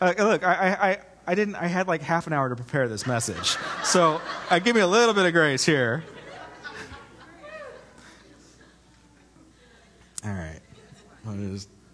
Uh, 0.00 0.14
look, 0.18 0.44
I, 0.44 0.52
I, 0.72 0.98
I 1.26 1.34
didn't. 1.34 1.56
I 1.56 1.66
had 1.66 1.88
like 1.88 2.02
half 2.02 2.26
an 2.26 2.32
hour 2.32 2.48
to 2.48 2.56
prepare 2.56 2.88
this 2.88 3.06
message, 3.06 3.56
so 3.84 4.20
uh, 4.48 4.58
give 4.58 4.74
me 4.74 4.82
a 4.82 4.86
little 4.86 5.14
bit 5.14 5.26
of 5.26 5.32
grace 5.32 5.64
here. 5.64 6.02
All 10.24 10.30
right, 10.30 10.60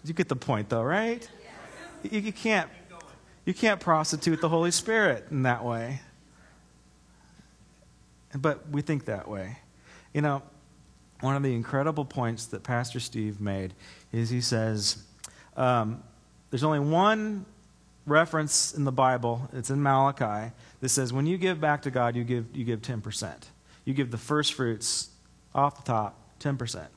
you 0.03 0.13
get 0.13 0.27
the 0.27 0.35
point, 0.35 0.69
though, 0.69 0.83
right? 0.83 1.27
You, 2.03 2.19
you 2.19 2.33
can't. 2.33 2.69
You 3.45 3.53
can't 3.53 3.79
prostitute 3.79 4.41
the 4.41 4.49
Holy 4.49 4.71
Spirit 4.71 5.27
in 5.31 5.43
that 5.43 5.63
way. 5.63 6.01
But 8.35 8.69
we 8.69 8.81
think 8.81 9.05
that 9.05 9.27
way. 9.29 9.59
You 10.13 10.21
know, 10.21 10.41
one 11.21 11.35
of 11.35 11.43
the 11.43 11.55
incredible 11.55 12.03
points 12.05 12.47
that 12.47 12.63
Pastor 12.63 12.99
Steve 12.99 13.39
made 13.39 13.73
is 14.11 14.29
he 14.29 14.41
says, 14.41 15.03
um, 15.55 16.03
there's 16.49 16.63
only 16.63 16.79
one 16.79 17.45
reference 18.05 18.73
in 18.73 18.85
the 18.85 18.91
Bible, 18.91 19.49
it's 19.53 19.69
in 19.69 19.83
Malachi, 19.83 20.53
that 20.79 20.89
says 20.89 21.11
when 21.11 21.25
you 21.25 21.37
give 21.37 21.59
back 21.59 21.81
to 21.83 21.91
God, 21.91 22.15
you 22.15 22.23
give, 22.23 22.45
you 22.55 22.63
give 22.63 22.81
10%. 22.81 23.33
You 23.85 23.93
give 23.93 24.11
the 24.11 24.17
first 24.17 24.53
fruits 24.53 25.09
off 25.53 25.77
the 25.77 25.83
top, 25.83 26.19
10%. 26.39 26.87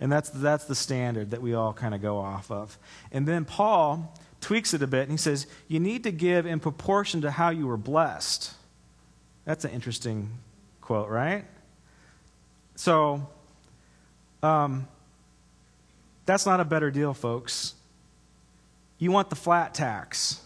And 0.00 0.10
that's, 0.10 0.30
that's 0.30 0.64
the 0.64 0.74
standard 0.74 1.30
that 1.30 1.42
we 1.42 1.54
all 1.54 1.72
kind 1.72 1.94
of 1.94 2.02
go 2.02 2.18
off 2.18 2.50
of. 2.50 2.78
And 3.10 3.26
then 3.26 3.44
Paul 3.44 4.14
tweaks 4.40 4.74
it 4.74 4.82
a 4.82 4.86
bit 4.86 5.02
and 5.02 5.10
he 5.10 5.16
says, 5.16 5.46
You 5.66 5.80
need 5.80 6.04
to 6.04 6.12
give 6.12 6.46
in 6.46 6.60
proportion 6.60 7.20
to 7.22 7.30
how 7.30 7.50
you 7.50 7.66
were 7.66 7.76
blessed. 7.76 8.52
That's 9.44 9.64
an 9.64 9.72
interesting 9.72 10.30
quote, 10.80 11.08
right? 11.08 11.44
So, 12.76 13.26
um, 14.42 14.86
that's 16.26 16.46
not 16.46 16.60
a 16.60 16.64
better 16.64 16.90
deal, 16.90 17.14
folks. 17.14 17.74
You 18.98 19.12
want 19.12 19.30
the 19.30 19.36
flat 19.36 19.74
tax. 19.74 20.40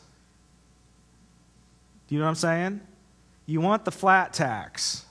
Do 2.07 2.15
you 2.15 2.19
know 2.19 2.27
what 2.27 2.31
I'm 2.31 2.37
saying? 2.37 2.81
You 3.47 3.61
want 3.61 3.85
the 3.85 3.91
flat 3.91 4.33
tax. 4.33 5.07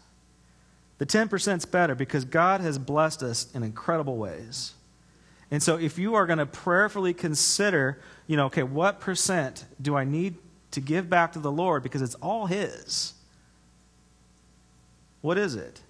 The 1.00 1.06
10% 1.06 1.58
is 1.58 1.66
better 1.66 1.96
because 1.96 2.26
God 2.26 2.62
has 2.62 2.78
blessed 2.78 3.24
us 3.24 3.52
in 3.56 3.64
incredible 3.64 4.18
ways. 4.18 4.76
And 5.50 5.62
so 5.62 5.78
if 5.78 5.98
you 5.98 6.14
are 6.16 6.28
going 6.28 6.40
to 6.40 6.46
prayerfully 6.46 7.14
consider, 7.14 8.00
you 8.28 8.38
know, 8.38 8.46
okay, 8.46 8.64
what 8.64 9.00
percent 9.00 9.66
do 9.82 9.96
I 9.96 10.04
need 10.04 10.36
to 10.72 10.80
give 10.80 11.10
back 11.10 11.34
to 11.34 11.40
the 11.40 11.52
Lord 11.52 11.84
because 11.84 12.02
it's 12.02 12.16
all 12.16 12.46
His? 12.46 13.14
What 15.22 15.38
is 15.38 15.56
it? 15.56 15.82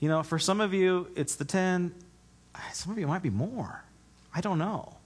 You 0.00 0.08
know, 0.08 0.22
for 0.22 0.38
some 0.38 0.60
of 0.60 0.74
you, 0.74 1.08
it's 1.14 1.36
the 1.36 1.44
10. 1.44 1.94
Some 2.72 2.92
of 2.92 2.98
you 2.98 3.06
might 3.06 3.22
be 3.22 3.30
more. 3.30 3.84
I 4.34 4.40
don't 4.40 4.58
know. 4.58 4.96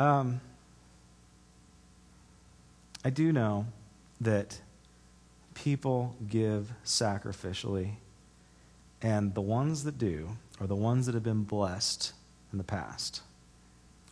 Um, 0.00 0.40
I 3.04 3.10
do 3.10 3.32
know 3.32 3.66
that 4.22 4.58
people 5.52 6.16
give 6.26 6.72
sacrificially, 6.86 7.92
and 9.02 9.34
the 9.34 9.42
ones 9.42 9.84
that 9.84 9.98
do 9.98 10.30
are 10.58 10.66
the 10.66 10.74
ones 10.74 11.04
that 11.04 11.14
have 11.14 11.22
been 11.22 11.42
blessed 11.42 12.14
in 12.50 12.56
the 12.56 12.64
past, 12.64 13.20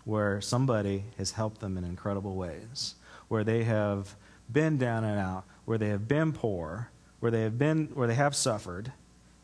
where 0.05 0.42
somebody 0.42 1.05
has 1.16 1.33
helped 1.33 1.61
them 1.61 1.79
in 1.79 1.85
incredible 1.85 2.37
ways, 2.37 2.94
where 3.29 3.42
they 3.42 3.64
have 3.64 4.14
been 4.53 4.77
down 4.77 5.05
and 5.05 5.18
out, 5.18 5.44
where 5.64 5.79
they 5.79 5.88
have 5.88 6.07
been 6.07 6.33
poor, 6.33 6.90
where 7.20 7.31
they 7.31 7.42
have 7.42 7.59
been 7.59 7.87
where 7.94 8.07
they 8.07 8.14
have 8.14 8.37
suffered, 8.37 8.92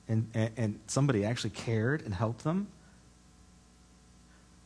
and, 0.09 0.28
and, 0.35 0.50
and 0.59 0.80
somebody 0.88 1.24
actually 1.24 1.50
cared 1.50 2.02
and 2.02 2.12
helped 2.12 2.44
them. 2.44 2.66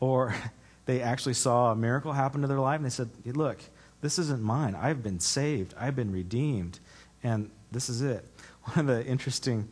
Or 0.01 0.35
they 0.89 1.03
actually 1.03 1.35
saw 1.35 1.71
a 1.71 1.77
miracle 1.77 2.15
happen 2.15 2.41
to 2.41 2.47
their 2.47 2.59
life 2.59 2.77
and 2.77 2.87
they 2.87 2.91
said, 2.91 3.11
Look, 3.27 3.59
this 4.01 4.19
isn't 4.19 4.41
mine. 4.41 4.75
I've 4.75 5.03
been 5.03 5.21
saved. 5.21 5.75
I've 5.79 5.95
been 5.95 6.11
redeemed. 6.11 6.81
And 7.23 7.51
this 7.71 7.91
is 7.91 8.01
it. 8.01 8.25
One 8.63 8.79
of 8.79 8.87
the 8.87 9.05
interesting. 9.05 9.69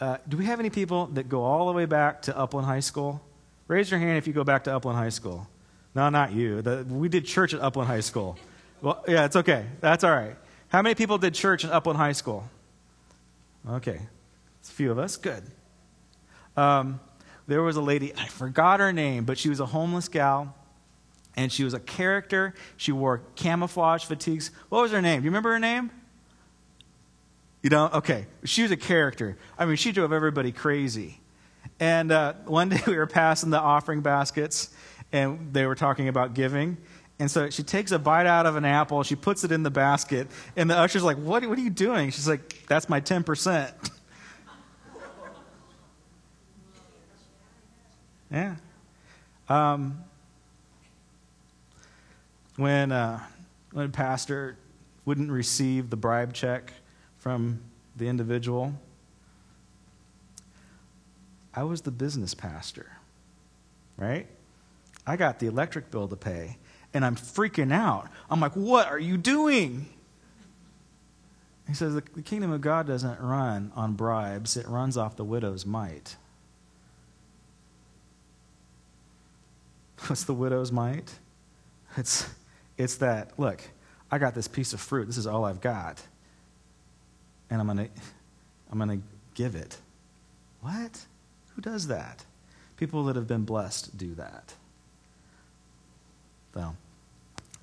Uh, 0.00 0.16
do 0.26 0.38
we 0.38 0.46
have 0.46 0.60
any 0.60 0.70
people 0.70 1.04
that 1.08 1.28
go 1.28 1.42
all 1.42 1.66
the 1.66 1.72
way 1.74 1.84
back 1.84 2.22
to 2.22 2.38
Upland 2.38 2.66
High 2.66 2.80
School? 2.80 3.20
Raise 3.68 3.90
your 3.90 4.00
hand 4.00 4.16
if 4.16 4.26
you 4.26 4.32
go 4.32 4.42
back 4.42 4.64
to 4.64 4.74
Upland 4.74 4.96
High 4.96 5.10
School. 5.10 5.46
No, 5.94 6.08
not 6.08 6.32
you. 6.32 6.62
The, 6.62 6.86
we 6.88 7.10
did 7.10 7.26
church 7.26 7.52
at 7.52 7.60
Upland 7.60 7.88
High 7.88 8.00
School. 8.00 8.38
Well, 8.80 9.04
yeah, 9.06 9.26
it's 9.26 9.36
okay. 9.36 9.66
That's 9.80 10.02
all 10.02 10.12
right. 10.12 10.34
How 10.68 10.80
many 10.80 10.94
people 10.94 11.18
did 11.18 11.34
church 11.34 11.66
at 11.66 11.72
Upland 11.72 11.98
High 11.98 12.12
School? 12.12 12.48
Okay. 13.68 14.00
It's 14.60 14.70
a 14.70 14.72
few 14.72 14.90
of 14.90 14.98
us. 14.98 15.18
Good. 15.18 15.42
Um, 16.56 17.00
there 17.46 17.62
was 17.62 17.76
a 17.76 17.82
lady, 17.82 18.14
I 18.16 18.26
forgot 18.26 18.80
her 18.80 18.92
name, 18.92 19.24
but 19.24 19.38
she 19.38 19.48
was 19.48 19.60
a 19.60 19.66
homeless 19.66 20.08
gal, 20.08 20.54
and 21.36 21.52
she 21.52 21.64
was 21.64 21.74
a 21.74 21.80
character. 21.80 22.54
She 22.76 22.92
wore 22.92 23.22
camouflage 23.36 24.04
fatigues. 24.04 24.50
What 24.68 24.82
was 24.82 24.92
her 24.92 25.02
name? 25.02 25.20
Do 25.20 25.24
you 25.24 25.30
remember 25.30 25.52
her 25.52 25.58
name? 25.58 25.90
You 27.62 27.70
know, 27.70 27.90
okay. 27.94 28.26
She 28.44 28.62
was 28.62 28.70
a 28.70 28.76
character. 28.76 29.36
I 29.58 29.64
mean, 29.64 29.76
she 29.76 29.92
drove 29.92 30.12
everybody 30.12 30.52
crazy. 30.52 31.20
And 31.80 32.12
uh, 32.12 32.34
one 32.44 32.68
day 32.68 32.80
we 32.86 32.96
were 32.96 33.06
passing 33.06 33.50
the 33.50 33.60
offering 33.60 34.00
baskets, 34.00 34.70
and 35.12 35.52
they 35.52 35.66
were 35.66 35.74
talking 35.74 36.08
about 36.08 36.34
giving. 36.34 36.76
And 37.18 37.30
so 37.30 37.48
she 37.50 37.62
takes 37.62 37.92
a 37.92 37.98
bite 37.98 38.26
out 38.26 38.46
of 38.46 38.56
an 38.56 38.64
apple, 38.64 39.02
she 39.02 39.16
puts 39.16 39.44
it 39.44 39.52
in 39.52 39.62
the 39.62 39.70
basket, 39.70 40.28
and 40.56 40.68
the 40.68 40.76
usher's 40.76 41.04
like, 41.04 41.16
What, 41.16 41.46
what 41.46 41.58
are 41.58 41.62
you 41.62 41.70
doing? 41.70 42.10
She's 42.10 42.28
like, 42.28 42.66
That's 42.66 42.88
my 42.88 43.00
10%. 43.00 43.72
yeah. 48.30 48.56
Um, 49.48 50.02
when, 52.56 52.92
uh, 52.92 53.20
when 53.72 53.92
pastor 53.92 54.56
wouldn't 55.04 55.30
receive 55.30 55.90
the 55.90 55.96
bribe 55.96 56.32
check 56.32 56.72
from 57.18 57.60
the 57.96 58.08
individual, 58.08 58.72
I 61.54 61.62
was 61.64 61.82
the 61.82 61.90
business 61.90 62.34
pastor, 62.34 62.96
right? 63.96 64.26
I 65.06 65.16
got 65.16 65.38
the 65.38 65.46
electric 65.46 65.90
bill 65.90 66.08
to 66.08 66.16
pay 66.16 66.56
and 66.94 67.04
I'm 67.04 67.16
freaking 67.16 67.72
out. 67.72 68.08
I'm 68.30 68.40
like, 68.40 68.54
What 68.54 68.88
are 68.88 68.98
you 68.98 69.16
doing? 69.16 69.88
He 71.66 71.74
says, 71.74 71.94
The 71.94 72.22
kingdom 72.22 72.52
of 72.52 72.60
God 72.60 72.86
doesn't 72.86 73.20
run 73.20 73.72
on 73.74 73.94
bribes, 73.94 74.56
it 74.56 74.66
runs 74.66 74.96
off 74.96 75.16
the 75.16 75.24
widow's 75.24 75.66
mite. 75.66 76.16
What's 80.06 80.24
the 80.24 80.34
widow's 80.34 80.70
mite? 80.70 81.12
It's, 81.96 82.28
it's 82.76 82.96
that, 82.96 83.38
look, 83.38 83.62
I 84.10 84.18
got 84.18 84.34
this 84.34 84.48
piece 84.48 84.72
of 84.72 84.80
fruit. 84.80 85.06
This 85.06 85.16
is 85.16 85.26
all 85.26 85.44
I've 85.44 85.60
got. 85.60 86.02
And 87.50 87.60
I'm 87.60 87.66
going 87.66 87.88
to 87.88 87.90
I'm 88.74 88.78
going 88.78 89.00
to 89.00 89.06
give 89.34 89.54
it. 89.54 89.76
What? 90.60 91.06
Who 91.54 91.62
does 91.62 91.86
that? 91.86 92.24
People 92.76 93.04
that 93.04 93.14
have 93.14 93.28
been 93.28 93.44
blessed 93.44 93.96
do 93.96 94.14
that. 94.16 94.54
So, 96.54 96.74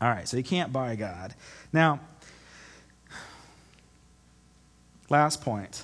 all 0.01 0.09
right, 0.09 0.25
so 0.25 0.37
you 0.37 0.43
can't 0.43 0.71
buy 0.71 0.95
God. 0.95 1.33
Now, 1.73 1.99
last 5.09 5.41
point. 5.41 5.83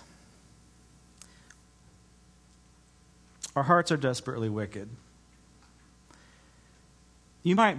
Our 3.54 3.64
hearts 3.64 3.92
are 3.92 3.98
desperately 3.98 4.48
wicked. 4.48 4.88
You 7.48 7.56
might 7.56 7.78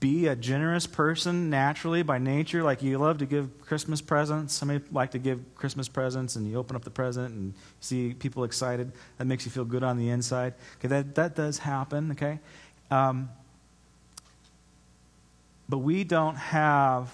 be 0.00 0.28
a 0.28 0.34
generous 0.34 0.86
person 0.86 1.50
naturally 1.50 2.02
by 2.02 2.16
nature, 2.16 2.62
like 2.62 2.82
you 2.82 2.96
love 2.96 3.18
to 3.18 3.26
give 3.26 3.50
Christmas 3.60 4.00
presents. 4.00 4.54
Some 4.54 4.82
like 4.92 5.10
to 5.10 5.18
give 5.18 5.40
Christmas 5.56 5.88
presents, 5.88 6.36
and 6.36 6.50
you 6.50 6.56
open 6.56 6.74
up 6.74 6.84
the 6.84 6.90
present 6.90 7.34
and 7.34 7.52
see 7.80 8.14
people 8.14 8.44
excited. 8.44 8.92
That 9.18 9.26
makes 9.26 9.44
you 9.44 9.50
feel 9.50 9.66
good 9.66 9.82
on 9.82 9.98
the 9.98 10.08
inside. 10.08 10.54
Okay, 10.78 10.88
that, 10.88 11.16
that 11.16 11.36
does 11.36 11.58
happen, 11.58 12.12
okay? 12.12 12.38
Um, 12.90 13.28
but 15.68 15.78
we 15.80 16.02
don't 16.02 16.36
have 16.36 17.12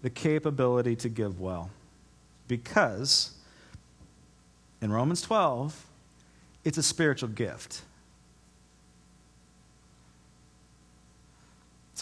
the 0.00 0.10
capability 0.10 0.94
to 0.94 1.08
give 1.08 1.40
well 1.40 1.70
because 2.46 3.32
in 4.80 4.92
Romans 4.92 5.22
12, 5.22 5.86
it's 6.62 6.78
a 6.78 6.84
spiritual 6.84 7.30
gift. 7.30 7.82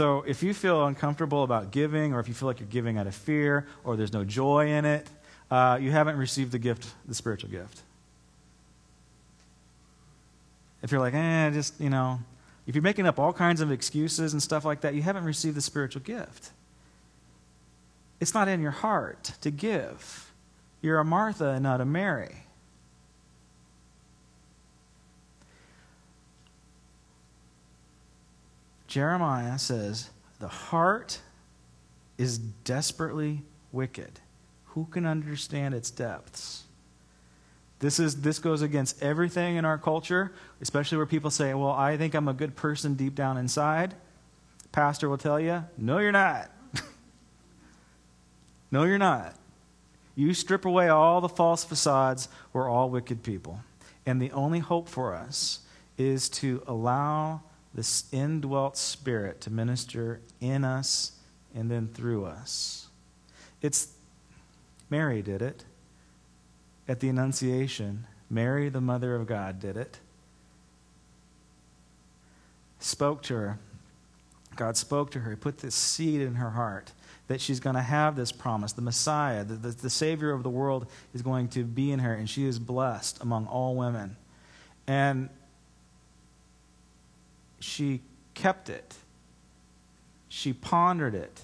So 0.01 0.25
if 0.27 0.43
you 0.43 0.55
feel 0.55 0.87
uncomfortable 0.87 1.43
about 1.43 1.73
giving, 1.73 2.15
or 2.15 2.21
if 2.21 2.29
you 2.29 2.33
feel 2.33 2.47
like 2.47 2.59
you're 2.59 2.71
giving 2.71 2.97
out 2.97 3.07
of 3.07 3.15
fear, 3.15 3.67
or 3.85 3.97
there's 3.97 4.15
no 4.15 4.25
joy 4.25 4.69
in 4.69 4.87
it, 4.87 5.07
uh, 5.51 5.77
you 5.79 5.91
haven't 5.91 6.17
received 6.17 6.53
the 6.53 6.59
gift, 6.59 6.91
the 7.07 7.15
spiritual 7.15 7.51
gift. 7.51 7.83
If 10.83 10.91
you're 10.91 11.03
like, 11.03 11.13
eh, 11.13 11.51
just, 11.51 11.79
you 11.79 11.91
know, 11.91 12.19
if 12.67 12.75
you're 12.75 12.81
making 12.81 13.07
up 13.07 13.19
all 13.19 13.35
kinds 13.35 13.61
of 13.61 13.71
excuses 13.71 14.33
and 14.33 14.43
stuff 14.43 14.65
like 14.65 14.81
that, 14.81 14.95
you 14.95 15.03
haven't 15.03 15.25
received 15.25 15.55
the 15.55 15.61
spiritual 15.61 16.01
gift. 16.01 16.49
It's 18.21 18.33
not 18.33 18.49
in 18.49 18.63
your 18.63 18.71
heart 18.71 19.33
to 19.43 19.51
give. 19.51 20.33
You're 20.81 21.01
a 21.01 21.05
Martha 21.05 21.51
and 21.51 21.63
not 21.63 21.83
a 21.83 21.85
Mary. 21.85 22.37
Jeremiah 28.91 29.57
says, 29.57 30.11
The 30.41 30.49
heart 30.49 31.21
is 32.19 32.39
desperately 32.39 33.43
wicked. 33.71 34.19
Who 34.67 34.87
can 34.87 35.07
understand 35.07 35.75
its 35.75 35.93
depths? 35.93 36.65
This, 37.79 38.01
is, 38.01 38.21
this 38.21 38.41
goes 38.41 38.63
against 38.63 39.01
everything 39.01 39.57
in 39.57 39.65
our 39.65 39.79
culture, 39.79 40.33
especially 40.61 40.99
where 40.99 41.07
people 41.07 41.31
say, 41.31 41.55
Well, 41.55 41.71
I 41.71 41.97
think 41.97 42.15
I'm 42.15 42.27
a 42.27 42.35
good 42.35 42.57
person 42.57 42.95
deep 42.95 43.15
down 43.15 43.39
inside. 43.39 43.95
Pastor 44.73 45.09
will 45.09 45.19
tell 45.19 45.39
you, 45.39 45.65
No, 45.79 45.99
you're 45.99 46.11
not. 46.11 46.51
no, 48.73 48.83
you're 48.83 48.99
not. 48.99 49.37
You 50.17 50.35
strip 50.35 50.65
away 50.65 50.89
all 50.89 51.21
the 51.21 51.29
false 51.29 51.63
facades, 51.63 52.29
we're 52.53 52.69
all 52.69 52.91
wicked 52.91 53.23
people. 53.23 53.61
And 54.05 54.21
the 54.21 54.33
only 54.33 54.59
hope 54.59 54.89
for 54.89 55.15
us 55.15 55.61
is 55.97 56.29
to 56.31 56.65
allow 56.67 57.43
this 57.75 58.05
indwelt 58.13 58.77
spirit 58.77 59.41
to 59.43 59.51
minister 59.51 60.21
in 60.41 60.65
us 60.65 61.13
and 61.55 61.71
then 61.71 61.89
through 61.89 62.25
us. 62.25 62.89
It's 63.63 63.89
Mary 64.89 65.23
did 65.23 65.43
it 65.43 65.65
at 66.89 66.99
the 66.99 67.09
Annunciation, 67.09 68.07
Mary, 68.29 68.69
the 68.69 68.81
Mother 68.81 69.15
of 69.15 69.27
God, 69.27 69.61
did 69.61 69.77
it. 69.77 70.01
Spoke 72.81 73.23
to 73.25 73.35
her. 73.35 73.59
God 74.57 74.77
spoke 74.77 75.13
to 75.13 75.21
her. 75.21 75.31
He 75.31 75.37
put 75.37 75.59
this 75.59 75.75
seed 75.75 76.21
in 76.21 76.35
her 76.35 76.51
heart 76.51 76.93
that 77.29 77.41
she's 77.41 77.61
going 77.61 77.77
to 77.77 77.83
have 77.83 78.17
this 78.17 78.33
promise. 78.33 78.73
The 78.73 78.83
Messiah, 78.83 79.45
the, 79.45 79.55
the, 79.55 79.69
the 79.69 79.91
Savior 79.91 80.33
of 80.33 80.43
the 80.43 80.51
world, 80.51 80.87
is 81.15 81.23
going 81.23 81.47
to 81.51 81.63
be 81.63 81.93
in 81.93 82.01
her, 82.01 82.13
and 82.13 82.29
she 82.29 82.45
is 82.45 82.59
blessed 82.59 83.23
among 83.23 83.47
all 83.47 83.77
women. 83.77 84.17
And 84.89 85.29
she 87.61 88.01
kept 88.35 88.69
it, 88.69 88.97
she 90.29 90.53
pondered 90.53 91.15
it, 91.15 91.43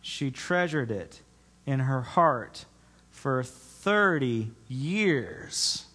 she 0.00 0.30
treasured 0.30 0.90
it 0.90 1.20
in 1.66 1.80
her 1.80 2.02
heart 2.02 2.64
for 3.10 3.42
30 3.42 4.52
years. 4.68 5.86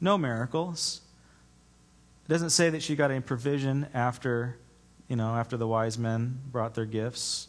No 0.00 0.16
miracles. 0.16 1.00
It 2.24 2.28
doesn't 2.28 2.50
say 2.50 2.70
that 2.70 2.82
she 2.82 2.96
got 2.96 3.10
any 3.10 3.20
provision 3.20 3.88
after, 3.94 4.56
you 5.08 5.16
know, 5.16 5.34
after 5.34 5.56
the 5.56 5.66
wise 5.66 5.98
men 5.98 6.38
brought 6.50 6.74
their 6.74 6.84
gifts. 6.84 7.48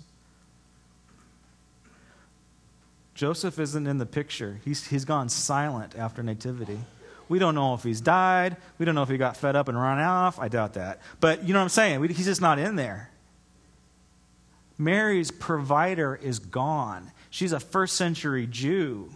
Joseph 3.13 3.57
isn't 3.57 3.87
in 3.87 3.97
the 3.97 4.05
picture. 4.05 4.59
He's, 4.63 4.87
he's 4.87 5.03
gone 5.03 5.29
silent 5.29 5.95
after 5.97 6.21
nativity. 6.21 6.79
We 7.29 7.39
don't 7.39 7.55
know 7.55 7.73
if 7.73 7.83
he's 7.83 8.01
died. 8.01 8.57
We 8.77 8.85
don't 8.85 8.95
know 8.95 9.03
if 9.03 9.09
he 9.09 9.17
got 9.17 9.37
fed 9.37 9.55
up 9.55 9.67
and 9.67 9.79
run 9.79 9.99
off. 9.99 10.39
I 10.39 10.47
doubt 10.47 10.73
that. 10.75 11.01
But 11.19 11.43
you 11.47 11.53
know 11.53 11.59
what 11.59 11.63
I'm 11.63 11.69
saying? 11.69 11.99
We, 11.99 12.07
he's 12.09 12.25
just 12.25 12.41
not 12.41 12.59
in 12.59 12.75
there. 12.75 13.09
Mary's 14.77 15.31
provider 15.31 16.15
is 16.15 16.39
gone. 16.39 17.11
She's 17.29 17.51
a 17.51 17.59
first 17.59 17.95
century 17.95 18.47
Jew 18.47 19.09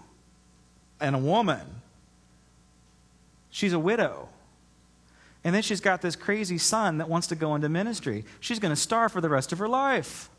and 0.99 1.15
a 1.15 1.19
woman. 1.19 1.65
She's 3.51 3.73
a 3.73 3.79
widow. 3.79 4.29
And 5.43 5.53
then 5.53 5.61
she's 5.61 5.81
got 5.81 6.01
this 6.01 6.15
crazy 6.15 6.57
son 6.57 6.97
that 6.97 7.09
wants 7.09 7.27
to 7.27 7.35
go 7.35 7.55
into 7.55 7.69
ministry. 7.69 8.25
She's 8.39 8.59
going 8.59 8.73
to 8.73 8.79
starve 8.79 9.11
for 9.11 9.21
the 9.21 9.29
rest 9.29 9.51
of 9.51 9.59
her 9.59 9.67
life. 9.67 10.29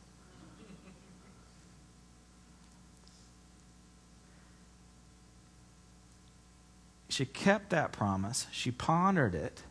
She 7.12 7.27
kept 7.27 7.70
that 7.70 7.92
promise. 7.92 8.46
She 8.53 8.70
pondered 8.70 9.35
it. 9.35 9.62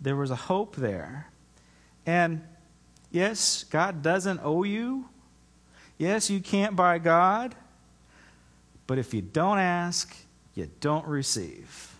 There 0.00 0.16
was 0.16 0.30
a 0.30 0.36
hope 0.36 0.76
there. 0.76 1.28
And 2.06 2.42
yes, 3.10 3.64
God 3.64 4.02
doesn't 4.02 4.40
owe 4.42 4.62
you. 4.62 5.10
Yes, 5.98 6.30
you 6.30 6.40
can't 6.40 6.74
buy 6.74 6.98
God. 6.98 7.54
But 8.86 8.96
if 8.96 9.12
you 9.12 9.20
don't 9.20 9.58
ask, 9.58 10.16
you 10.54 10.70
don't 10.80 11.06
receive. 11.06 11.94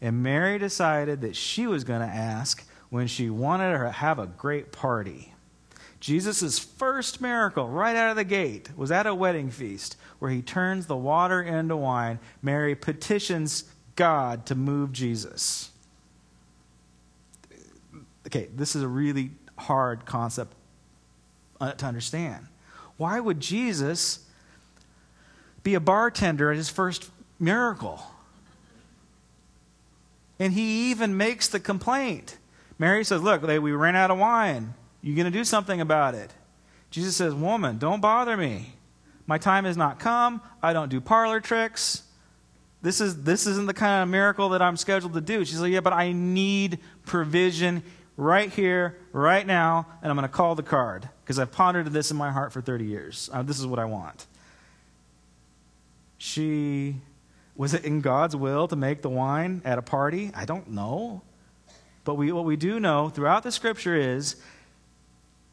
And 0.00 0.22
Mary 0.22 0.58
decided 0.58 1.20
that 1.20 1.36
she 1.36 1.66
was 1.66 1.84
going 1.84 2.00
to 2.00 2.06
ask 2.06 2.66
when 2.88 3.08
she 3.08 3.28
wanted 3.28 3.78
to 3.78 3.90
have 3.90 4.18
a 4.18 4.26
great 4.26 4.72
party. 4.72 5.34
Jesus' 6.00 6.58
first 6.58 7.20
miracle, 7.20 7.68
right 7.68 7.96
out 7.96 8.10
of 8.10 8.16
the 8.16 8.24
gate, 8.24 8.70
was 8.76 8.90
at 8.90 9.06
a 9.06 9.14
wedding 9.14 9.50
feast 9.50 9.96
where 10.20 10.30
he 10.30 10.40
turns 10.40 10.86
the 10.86 10.96
water 10.96 11.42
into 11.42 11.76
wine. 11.76 12.18
Mary 12.40 12.74
petitions 12.74 13.64
God 13.96 14.46
to 14.46 14.54
move 14.54 14.92
Jesus. 14.92 15.70
Okay, 18.26 18.48
this 18.54 18.76
is 18.76 18.82
a 18.82 18.88
really 18.88 19.30
hard 19.58 20.04
concept 20.04 20.54
uh, 21.60 21.72
to 21.72 21.86
understand. 21.86 22.46
Why 22.96 23.20
would 23.20 23.40
Jesus 23.40 24.24
be 25.62 25.74
a 25.74 25.80
bartender 25.80 26.50
at 26.50 26.56
his 26.56 26.68
first 26.68 27.10
miracle? 27.38 28.02
And 30.38 30.52
he 30.52 30.90
even 30.90 31.16
makes 31.16 31.48
the 31.48 31.60
complaint. 31.60 32.36
Mary 32.78 33.04
says, 33.04 33.22
Look, 33.22 33.42
we 33.42 33.72
ran 33.72 33.96
out 33.96 34.10
of 34.10 34.18
wine. 34.18 34.74
You're 35.02 35.16
going 35.16 35.30
to 35.32 35.36
do 35.36 35.44
something 35.44 35.80
about 35.80 36.14
it? 36.14 36.32
Jesus 36.90 37.16
says, 37.16 37.34
Woman, 37.34 37.78
don't 37.78 38.00
bother 38.00 38.36
me. 38.36 38.74
My 39.26 39.38
time 39.38 39.64
has 39.64 39.76
not 39.76 39.98
come. 39.98 40.40
I 40.62 40.72
don't 40.72 40.88
do 40.88 41.00
parlor 41.00 41.40
tricks. 41.40 42.02
This, 42.86 43.00
is, 43.00 43.24
this 43.24 43.48
isn't 43.48 43.66
the 43.66 43.74
kind 43.74 44.04
of 44.04 44.08
miracle 44.08 44.50
that 44.50 44.62
I'm 44.62 44.76
scheduled 44.76 45.14
to 45.14 45.20
do. 45.20 45.44
She's 45.44 45.60
like, 45.60 45.72
Yeah, 45.72 45.80
but 45.80 45.92
I 45.92 46.12
need 46.12 46.78
provision 47.04 47.82
right 48.16 48.48
here, 48.48 48.96
right 49.12 49.44
now, 49.44 49.88
and 50.02 50.08
I'm 50.08 50.16
going 50.16 50.22
to 50.22 50.32
call 50.32 50.54
the 50.54 50.62
card 50.62 51.08
because 51.24 51.40
I've 51.40 51.50
pondered 51.50 51.86
this 51.88 52.12
in 52.12 52.16
my 52.16 52.30
heart 52.30 52.52
for 52.52 52.60
30 52.60 52.84
years. 52.84 53.28
Uh, 53.32 53.42
this 53.42 53.58
is 53.58 53.66
what 53.66 53.80
I 53.80 53.86
want. 53.86 54.28
She 56.18 56.94
was 57.56 57.74
it 57.74 57.84
in 57.84 58.02
God's 58.02 58.36
will 58.36 58.68
to 58.68 58.76
make 58.76 59.02
the 59.02 59.10
wine 59.10 59.62
at 59.64 59.78
a 59.78 59.82
party? 59.82 60.30
I 60.32 60.44
don't 60.44 60.70
know. 60.70 61.22
But 62.04 62.14
we, 62.14 62.30
what 62.30 62.44
we 62.44 62.54
do 62.54 62.78
know 62.78 63.08
throughout 63.08 63.42
the 63.42 63.50
scripture 63.50 63.96
is 63.96 64.36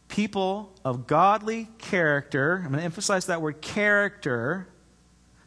people 0.08 0.72
of 0.86 1.08
godly 1.08 1.68
character, 1.80 2.58
I'm 2.58 2.70
going 2.70 2.78
to 2.78 2.86
emphasize 2.86 3.26
that 3.26 3.42
word 3.42 3.60
character, 3.60 4.68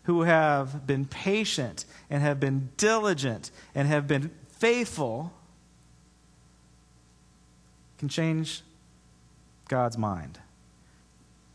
who 0.07 0.23
have 0.23 0.87
been 0.87 1.05
patient 1.05 1.85
and 2.09 2.23
have 2.23 2.39
been 2.39 2.71
diligent 2.77 3.51
and 3.75 3.89
have 3.89 4.07
been 4.07 4.31
faithful, 4.49 5.33
can 7.99 8.09
change 8.09 8.63
God's 9.69 9.99
mind. 9.99 10.39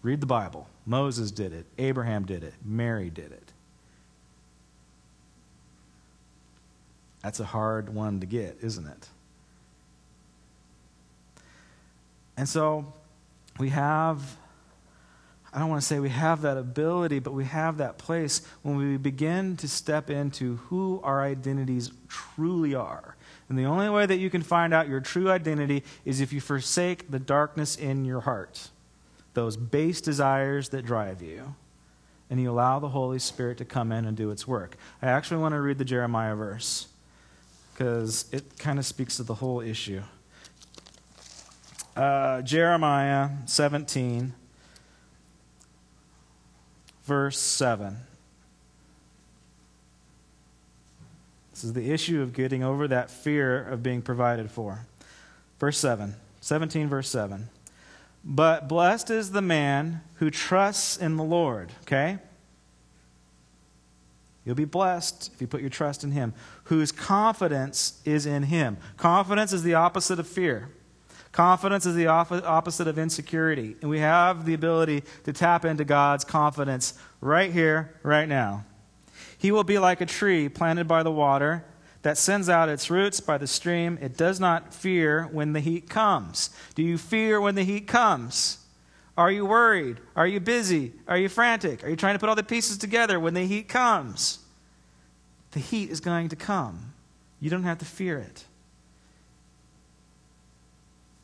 Read 0.03 0.19
the 0.19 0.27
Bible. 0.27 0.67
Moses 0.85 1.31
did 1.31 1.53
it, 1.53 1.65
Abraham 1.77 2.25
did 2.25 2.43
it, 2.43 2.53
Mary 2.65 3.09
did 3.09 3.31
it. 3.31 3.53
That's 7.23 7.39
a 7.39 7.45
hard 7.45 7.93
one 7.93 8.19
to 8.19 8.25
get, 8.25 8.57
isn't 8.61 8.87
it? 8.87 9.07
And 12.35 12.49
so 12.49 12.91
we 13.59 13.69
have, 13.69 14.35
I 15.53 15.59
don't 15.59 15.69
want 15.69 15.81
to 15.81 15.87
say 15.87 15.99
we 15.99 16.09
have 16.09 16.41
that 16.43 16.57
ability, 16.57 17.19
but 17.19 17.33
we 17.33 17.43
have 17.43 17.77
that 17.77 17.97
place 17.97 18.41
when 18.61 18.77
we 18.77 18.97
begin 18.97 19.57
to 19.57 19.67
step 19.67 20.09
into 20.09 20.57
who 20.67 21.01
our 21.03 21.21
identities 21.21 21.91
truly 22.07 22.73
are. 22.73 23.15
And 23.49 23.59
the 23.59 23.65
only 23.65 23.89
way 23.89 24.05
that 24.05 24.17
you 24.17 24.29
can 24.29 24.43
find 24.43 24.73
out 24.73 24.87
your 24.87 25.01
true 25.01 25.29
identity 25.29 25.83
is 26.05 26.21
if 26.21 26.31
you 26.31 26.39
forsake 26.39 27.11
the 27.11 27.19
darkness 27.19 27.75
in 27.75 28.05
your 28.05 28.21
heart, 28.21 28.69
those 29.33 29.57
base 29.57 29.99
desires 29.99 30.69
that 30.69 30.85
drive 30.85 31.21
you, 31.21 31.55
and 32.29 32.39
you 32.39 32.49
allow 32.49 32.79
the 32.79 32.89
Holy 32.89 33.19
Spirit 33.19 33.57
to 33.57 33.65
come 33.65 33.91
in 33.91 34.05
and 34.05 34.15
do 34.15 34.31
its 34.31 34.47
work. 34.47 34.77
I 35.01 35.07
actually 35.07 35.41
want 35.41 35.53
to 35.53 35.59
read 35.59 35.77
the 35.77 35.85
Jeremiah 35.85 36.33
verse 36.33 36.87
because 37.73 38.25
it 38.31 38.57
kind 38.57 38.79
of 38.79 38.85
speaks 38.85 39.17
to 39.17 39.23
the 39.23 39.35
whole 39.35 39.59
issue. 39.59 40.01
Uh, 41.93 42.41
Jeremiah 42.41 43.31
17, 43.47 44.33
verse 47.11 47.37
7. 47.37 47.97
This 51.51 51.65
is 51.65 51.73
the 51.73 51.91
issue 51.91 52.21
of 52.21 52.31
getting 52.31 52.63
over 52.63 52.87
that 52.87 53.11
fear 53.11 53.61
of 53.67 53.83
being 53.83 54.01
provided 54.01 54.49
for. 54.49 54.85
Verse 55.59 55.77
7, 55.77 56.15
17, 56.39 56.87
verse 56.87 57.09
7. 57.09 57.49
But 58.23 58.69
blessed 58.69 59.09
is 59.09 59.31
the 59.31 59.41
man 59.41 59.99
who 60.19 60.29
trusts 60.29 60.95
in 60.95 61.17
the 61.17 61.23
Lord. 61.25 61.73
Okay? 61.81 62.17
You'll 64.45 64.55
be 64.55 64.63
blessed 64.63 65.31
if 65.33 65.41
you 65.41 65.47
put 65.47 65.59
your 65.59 65.69
trust 65.69 66.05
in 66.05 66.11
Him, 66.11 66.33
whose 66.63 66.93
confidence 66.93 67.99
is 68.05 68.25
in 68.25 68.43
Him. 68.43 68.77
Confidence 68.95 69.51
is 69.51 69.63
the 69.63 69.73
opposite 69.73 70.17
of 70.17 70.29
fear. 70.29 70.69
Confidence 71.31 71.85
is 71.85 71.95
the 71.95 72.07
opposite 72.07 72.87
of 72.87 72.99
insecurity. 72.99 73.75
And 73.81 73.89
we 73.89 73.99
have 73.99 74.45
the 74.45 74.53
ability 74.53 75.03
to 75.23 75.31
tap 75.31 75.63
into 75.63 75.85
God's 75.85 76.25
confidence 76.25 76.93
right 77.21 77.51
here, 77.51 77.95
right 78.03 78.27
now. 78.27 78.65
He 79.37 79.51
will 79.51 79.63
be 79.63 79.79
like 79.79 80.01
a 80.01 80.05
tree 80.05 80.49
planted 80.49 80.87
by 80.87 81.03
the 81.03 81.11
water 81.11 81.63
that 82.01 82.17
sends 82.17 82.49
out 82.49 82.67
its 82.67 82.89
roots 82.89 83.19
by 83.19 83.37
the 83.37 83.47
stream. 83.47 83.97
It 84.01 84.17
does 84.17 84.39
not 84.39 84.73
fear 84.73 85.29
when 85.31 85.53
the 85.53 85.59
heat 85.59 85.89
comes. 85.89 86.49
Do 86.75 86.83
you 86.83 86.97
fear 86.97 87.39
when 87.39 87.55
the 87.55 87.63
heat 87.63 87.87
comes? 87.87 88.57
Are 89.17 89.31
you 89.31 89.45
worried? 89.45 89.99
Are 90.15 90.27
you 90.27 90.39
busy? 90.39 90.93
Are 91.07 91.17
you 91.17 91.29
frantic? 91.29 91.83
Are 91.83 91.89
you 91.89 91.95
trying 91.95 92.15
to 92.15 92.19
put 92.19 92.29
all 92.29 92.35
the 92.35 92.43
pieces 92.43 92.77
together 92.77 93.19
when 93.19 93.33
the 93.33 93.45
heat 93.45 93.67
comes? 93.69 94.39
The 95.51 95.59
heat 95.59 95.89
is 95.89 95.99
going 95.99 96.29
to 96.29 96.35
come. 96.35 96.93
You 97.39 97.49
don't 97.49 97.63
have 97.63 97.77
to 97.79 97.85
fear 97.85 98.17
it. 98.17 98.45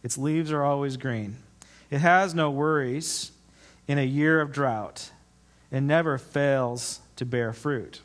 Its 0.08 0.18
leaves 0.18 0.54
are 0.54 0.64
always 0.64 0.96
green. 0.96 1.36
It 1.92 1.98
has 1.98 2.34
no 2.34 2.50
worries 2.50 3.34
in 3.90 4.00
a 4.00 4.06
year 4.06 4.40
of 4.40 4.54
drought. 4.54 5.12
It 5.70 5.82
never 5.82 6.18
fails 6.18 7.02
to 7.18 7.26
bear 7.26 7.52
fruit. 7.52 8.00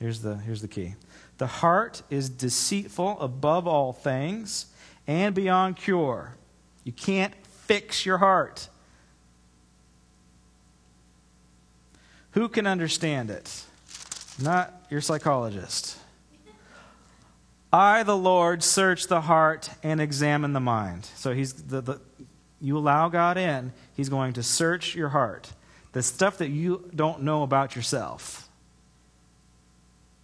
Here's 0.00 0.22
the, 0.22 0.34
here's 0.38 0.62
the 0.62 0.66
key 0.66 0.96
the 1.38 1.46
heart 1.46 2.02
is 2.10 2.28
deceitful 2.28 3.20
above 3.20 3.68
all 3.68 3.92
things 3.92 4.66
and 5.06 5.32
beyond 5.32 5.76
cure. 5.76 6.34
You 6.82 6.90
can't 6.90 7.34
fix 7.44 8.04
your 8.04 8.18
heart. 8.18 8.68
Who 12.32 12.48
can 12.48 12.66
understand 12.66 13.30
it? 13.30 13.62
Not 14.42 14.74
your 14.90 15.02
psychologist. 15.02 15.99
I, 17.72 18.02
the 18.02 18.16
Lord, 18.16 18.62
search 18.62 19.06
the 19.06 19.20
heart 19.20 19.70
and 19.82 20.00
examine 20.00 20.52
the 20.52 20.60
mind. 20.60 21.04
So 21.14 21.32
he's 21.32 21.52
the, 21.52 21.80
the 21.80 22.00
you 22.60 22.76
allow 22.76 23.08
God 23.08 23.38
in, 23.38 23.72
He's 23.94 24.08
going 24.08 24.34
to 24.34 24.42
search 24.42 24.94
your 24.94 25.08
heart. 25.08 25.52
The 25.92 26.02
stuff 26.02 26.38
that 26.38 26.50
you 26.50 26.90
don't 26.94 27.22
know 27.22 27.42
about 27.42 27.74
yourself. 27.74 28.48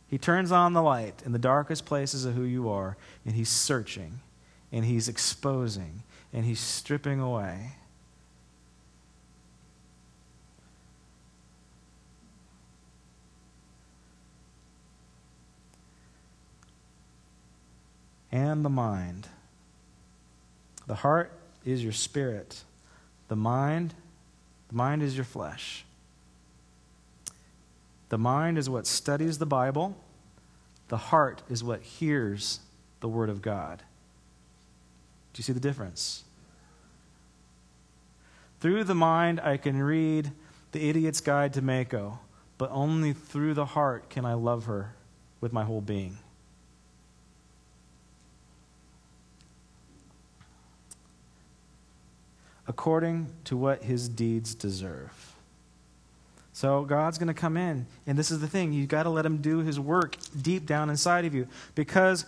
He 0.09 0.19
turns 0.19 0.53
on 0.53 0.73
the 0.73 0.83
light 0.83 1.23
in 1.25 1.33
the 1.33 1.39
darkest 1.39 1.85
places 1.87 2.25
of 2.25 2.35
who 2.35 2.45
you 2.45 2.69
are, 2.69 2.97
and 3.25 3.35
He's 3.35 3.49
searching, 3.49 4.21
and 4.71 4.85
He's 4.85 5.09
exposing, 5.09 6.03
and 6.33 6.45
He's 6.45 6.61
stripping 6.61 7.21
away. 7.21 7.73
And 18.37 18.67
the 18.67 18.69
mind. 18.69 19.29
The 20.87 20.97
heart 20.97 21.33
is 21.65 21.83
your 21.83 21.95
spirit. 21.95 22.65
The 23.29 23.35
mind, 23.35 23.95
the 24.69 24.75
mind 24.75 25.03
is 25.03 25.17
your 25.17 25.25
flesh. 25.25 25.87
The 28.11 28.19
mind 28.19 28.59
is 28.59 28.69
what 28.69 28.87
studies 28.87 29.39
the 29.39 29.47
Bible. 29.47 29.97
The 30.89 30.99
heart 30.99 31.45
is 31.49 31.65
what 31.65 31.81
hears 31.81 32.61
the 33.01 33.09
Word 33.09 33.31
of 33.31 33.41
God. 33.41 33.79
Do 35.33 35.39
you 35.39 35.43
see 35.43 35.55
the 35.55 35.59
difference? 35.59 36.23
Through 38.61 38.85
the 38.85 38.95
mind, 38.95 39.41
I 39.41 39.57
can 39.57 39.83
read 39.83 40.31
The 40.73 40.91
Idiot's 40.91 41.23
Guide 41.23 41.55
to 41.55 41.63
Mako, 41.63 42.19
but 42.59 42.69
only 42.71 43.15
through 43.15 43.55
the 43.55 43.65
heart 43.65 44.11
can 44.11 44.27
I 44.27 44.35
love 44.35 44.67
her 44.67 44.95
with 45.41 45.55
my 45.55 45.65
whole 45.65 45.81
being. 45.81 46.19
According 52.69 53.29
to 53.45 53.57
what 53.57 53.83
his 53.83 54.09
deeds 54.09 54.55
deserve. 54.55 55.35
So 56.53 56.85
God's 56.85 57.19
going 57.19 57.29
to 57.29 57.35
come 57.35 57.57
in, 57.57 57.87
and 58.07 58.19
this 58.19 58.31
is 58.31 58.41
the 58.41 58.49
thing 58.49 58.73
you've 58.73 58.89
got 58.89 59.03
to 59.03 59.11
let 59.11 59.27
him 59.27 59.39
do 59.39 59.59
his 59.59 59.79
work 59.79 60.17
deep 60.41 60.65
down 60.65 60.89
inside 60.89 61.27
of 61.27 61.35
you 61.35 61.47
because 61.75 62.25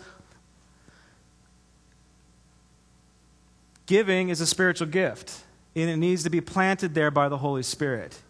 giving 3.87 4.29
is 4.29 4.43
a 4.43 4.47
spiritual 4.47 4.87
gift, 4.87 5.45
and 5.75 5.89
it 5.89 5.97
needs 5.97 6.25
to 6.25 6.31
be 6.31 6.43
planted 6.43 6.95
there 6.95 7.11
by 7.11 7.31
the 7.31 7.39
Holy 7.39 7.63
Spirit. 7.63 8.21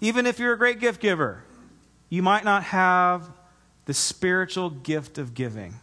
Even 0.00 0.26
if 0.26 0.40
you're 0.40 0.54
a 0.54 0.58
great 0.58 0.80
gift 0.80 1.00
giver, 1.00 1.44
you 2.08 2.20
might 2.20 2.44
not 2.44 2.64
have 2.64 3.30
the 3.86 3.94
spiritual 3.94 4.70
gift 4.70 5.18
of 5.18 5.34
giving. 5.34 5.74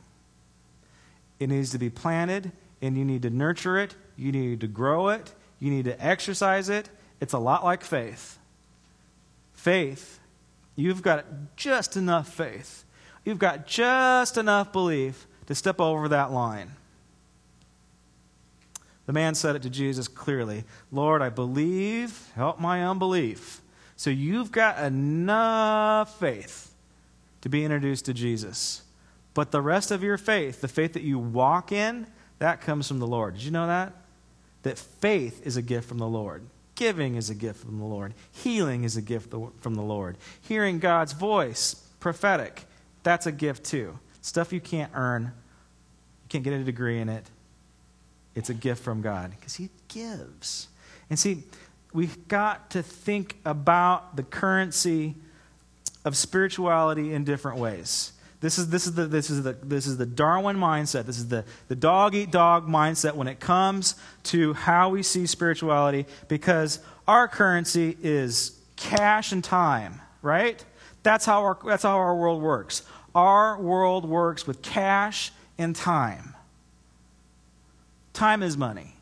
It 1.40 1.48
needs 1.48 1.72
to 1.72 1.78
be 1.78 1.90
planted, 1.90 2.52
and 2.82 2.98
you 2.98 3.06
need 3.06 3.22
to 3.22 3.30
nurture 3.30 3.78
it, 3.78 3.96
you 4.18 4.34
need 4.34 4.60
to 4.60 4.68
grow 4.68 5.10
it, 5.10 5.34
you 5.62 5.70
need 5.70 5.86
to 5.86 6.06
exercise 6.06 6.68
it. 6.68 6.90
It's 7.22 7.34
a 7.34 7.40
lot 7.40 7.64
like 7.64 7.84
faith. 7.84 8.40
Faith, 9.54 10.20
you've 10.76 11.04
got 11.04 11.56
just 11.56 11.96
enough 11.96 12.28
faith. 12.28 12.84
You've 13.24 13.40
got 13.40 13.68
just 13.68 14.38
enough 14.38 14.74
belief 14.74 15.28
to 15.46 15.54
step 15.54 15.80
over 15.80 16.10
that 16.10 16.32
line. 16.32 16.72
The 19.06 19.14
man 19.14 19.36
said 19.36 19.56
it 19.56 19.62
to 19.62 19.70
Jesus 19.70 20.08
clearly 20.08 20.64
Lord, 20.92 21.22
I 21.22 21.30
believe, 21.30 22.28
help 22.36 22.60
my 22.60 22.84
unbelief. 22.84 23.62
So 23.96 24.10
you've 24.10 24.52
got 24.52 24.84
enough 24.84 26.20
faith 26.20 26.74
to 27.42 27.50
be 27.50 27.64
introduced 27.64 28.06
to 28.06 28.14
Jesus. 28.16 28.82
But 29.36 29.52
the 29.52 29.62
rest 29.62 29.92
of 29.92 30.02
your 30.02 30.18
faith, 30.18 30.62
the 30.62 30.68
faith 30.68 30.94
that 30.94 31.04
you 31.04 31.20
walk 31.20 31.72
in, 31.72 32.08
that 32.40 32.62
comes 32.62 32.88
from 32.88 32.98
the 32.98 33.06
Lord. 33.06 33.36
Did 33.36 33.44
you 33.44 33.52
know 33.52 33.68
that? 33.68 33.94
That 34.64 34.78
faith 34.78 35.46
is 35.46 35.58
a 35.58 35.62
gift 35.62 35.88
from 35.88 35.98
the 35.98 36.08
Lord. 36.08 36.44
Giving 36.76 37.16
is 37.16 37.30
a 37.30 37.36
gift 37.36 37.64
from 37.64 37.78
the 37.78 37.86
Lord. 37.86 38.14
Healing 38.32 38.84
is 38.84 38.98
a 38.98 39.02
gift 39.02 39.34
from 39.60 39.76
the 39.76 39.82
Lord. 39.82 40.18
Hearing 40.42 40.80
God's 40.80 41.14
voice, 41.14 41.76
prophetic, 42.00 42.66
that's 43.04 43.26
a 43.26 43.32
gift 43.32 43.66
too. 43.66 44.00
Stuff 44.22 44.54
you 44.54 44.62
can't 44.62 44.92
earn, 44.96 45.24
you 45.24 46.30
can't 46.30 46.44
get 46.44 46.54
a 46.54 46.64
degree 46.64 47.00
in 47.00 47.10
it. 47.10 47.26
It's 48.36 48.50
a 48.50 48.54
gift 48.54 48.84
from 48.84 49.02
God 49.02 49.32
because 49.32 49.56
He 49.56 49.70
gives. 49.88 50.68
And 51.10 51.20
see, 51.20 51.44
we've 51.94 52.28
got 52.28 52.70
to 52.72 52.82
think 52.82 53.38
about 53.46 54.16
the 54.16 54.24
currency 54.24 55.16
of 56.06 56.16
spirituality 56.16 57.14
in 57.14 57.24
different 57.24 57.58
ways. 57.58 58.14
This 58.42 58.58
is, 58.58 58.70
this 58.70 58.88
is, 58.88 58.96
the, 58.96 59.06
this 59.06 59.30
is, 59.30 59.44
the, 59.44 59.54
this 59.54 59.86
is 59.86 59.98
the 59.98 60.06
Darwin 60.06 60.58
mindset. 60.58 61.06
This 61.06 61.20
is 61.20 61.28
the, 61.28 61.46
the 61.68 61.76
dog 61.76 62.16
eat 62.16 62.32
dog 62.32 62.68
mindset 62.68 63.16
when 63.16 63.28
it 63.28 63.40
comes 63.40 63.96
to 64.24 64.54
how 64.54 64.90
we 64.90 65.04
see 65.04 65.28
spirituality 65.28 66.08
because 66.28 66.80
our 67.08 67.28
currency 67.28 67.96
is 68.02 68.60
cash 68.78 69.32
and 69.32 69.44
time, 69.44 70.02
right? 70.24 70.64
That's 71.04 71.24
how 71.24 71.44
our, 71.44 71.58
that's 71.64 71.84
how 71.84 71.98
our 71.98 72.16
world 72.16 72.42
works. 72.42 72.82
Our 73.14 73.62
world 73.62 74.06
works 74.10 74.48
with 74.48 74.64
cash 74.64 75.32
and 75.60 75.76
time. 75.76 76.34
Time 78.14 78.42
is 78.42 78.58
money. 78.58 78.96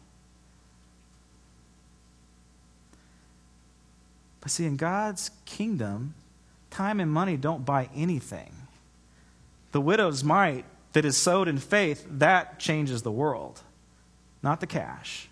But 4.41 4.52
see, 4.52 4.65
in 4.65 4.75
God's 4.75 5.32
kingdom, 5.45 6.13
time 6.71 6.99
and 6.99 7.12
money 7.12 7.38
don't 7.38 7.65
buy 7.65 7.89
anything. 7.95 8.59
The 9.71 9.82
widow's 9.82 10.23
mite 10.23 10.65
that 10.93 11.05
is 11.05 11.15
sowed 11.17 11.47
in 11.47 11.58
faith, 11.58 12.05
that 12.10 12.60
changes 12.60 13.01
the 13.01 13.12
world, 13.12 13.62
not 14.41 14.60
the 14.60 14.67
cash. 14.67 15.29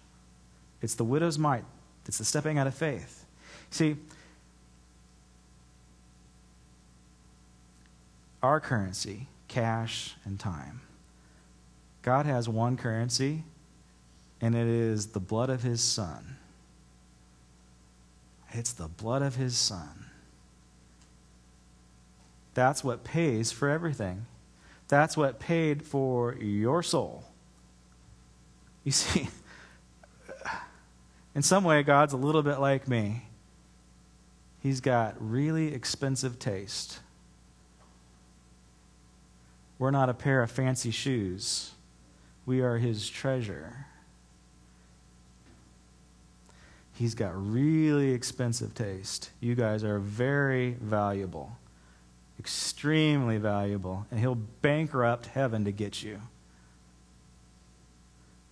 It's 0.81 0.95
the 0.95 1.03
widow's 1.03 1.37
mite 1.37 1.65
that's 2.03 2.19
the 2.19 2.25
stepping 2.25 2.57
out 2.57 2.67
of 2.67 2.75
faith. 2.75 3.25
See, 3.71 3.97
our 8.43 8.59
currency, 8.59 9.27
cash 9.47 10.15
and 10.23 10.39
time. 10.39 10.81
God 12.01 12.25
has 12.25 12.47
one 12.47 12.77
currency, 12.77 13.43
and 14.39 14.55
it 14.55 14.67
is 14.67 15.07
the 15.07 15.19
blood 15.19 15.49
of 15.49 15.63
his 15.63 15.81
son. 15.81 16.37
It's 18.51 18.71
the 18.71 18.87
blood 18.87 19.21
of 19.21 19.35
his 19.35 19.57
son. 19.57 20.06
That's 22.57 22.83
what 22.83 23.03
pays 23.03 23.51
for 23.51 23.69
everything. 23.69 24.25
That's 24.87 25.15
what 25.15 25.37
paid 25.37 25.83
for 25.83 26.33
your 26.33 26.81
soul. 26.81 27.23
You 28.83 28.91
see, 28.91 29.29
in 31.35 31.43
some 31.43 31.63
way, 31.63 31.83
God's 31.83 32.13
a 32.13 32.17
little 32.17 32.41
bit 32.41 32.59
like 32.59 32.87
me. 32.87 33.27
He's 34.59 34.81
got 34.81 35.13
really 35.19 35.71
expensive 35.71 36.39
taste. 36.39 36.99
We're 39.77 39.91
not 39.91 40.09
a 40.09 40.15
pair 40.15 40.41
of 40.41 40.49
fancy 40.49 40.89
shoes, 40.89 41.73
we 42.47 42.61
are 42.61 42.79
His 42.79 43.07
treasure. 43.07 43.85
He's 46.95 47.13
got 47.13 47.33
really 47.35 48.13
expensive 48.13 48.73
taste. 48.73 49.29
You 49.41 49.53
guys 49.53 49.83
are 49.83 49.99
very 49.99 50.71
valuable 50.81 51.55
extremely 52.39 53.37
valuable, 53.37 54.05
and 54.11 54.19
he'll 54.19 54.35
bankrupt 54.35 55.27
heaven 55.27 55.65
to 55.65 55.71
get 55.71 56.03
you. 56.03 56.21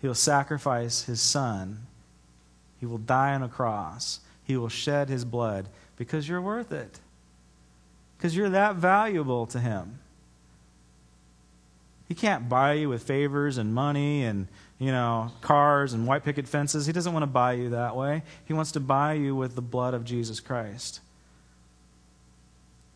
He'll 0.01 0.15
sacrifice 0.15 1.03
his 1.03 1.21
son. 1.21 1.87
He 2.79 2.85
will 2.85 2.97
die 2.97 3.33
on 3.33 3.43
a 3.43 3.49
cross. 3.49 4.19
He 4.43 4.57
will 4.57 4.69
shed 4.69 5.09
his 5.09 5.25
blood 5.25 5.67
because 5.97 6.27
you're 6.27 6.41
worth 6.41 6.71
it. 6.71 6.99
Because 8.17 8.35
you're 8.35 8.49
that 8.49 8.75
valuable 8.75 9.45
to 9.47 9.59
him. 9.59 9.99
He 12.07 12.13
can't 12.13 12.47
buy 12.47 12.73
you 12.73 12.89
with 12.89 13.01
favors 13.01 13.57
and 13.57 13.73
money 13.73 14.23
and, 14.23 14.47
you 14.77 14.91
know, 14.91 15.31
cars 15.41 15.93
and 15.93 16.05
white 16.05 16.23
picket 16.23 16.47
fences. 16.47 16.86
He 16.86 16.93
doesn't 16.93 17.13
want 17.13 17.23
to 17.23 17.27
buy 17.27 17.53
you 17.53 17.69
that 17.69 17.95
way. 17.95 18.21
He 18.45 18.53
wants 18.53 18.71
to 18.73 18.79
buy 18.79 19.13
you 19.13 19.36
with 19.36 19.55
the 19.55 19.61
blood 19.61 19.95
of 19.95 20.05
Jesus 20.05 20.39
Christ 20.39 20.99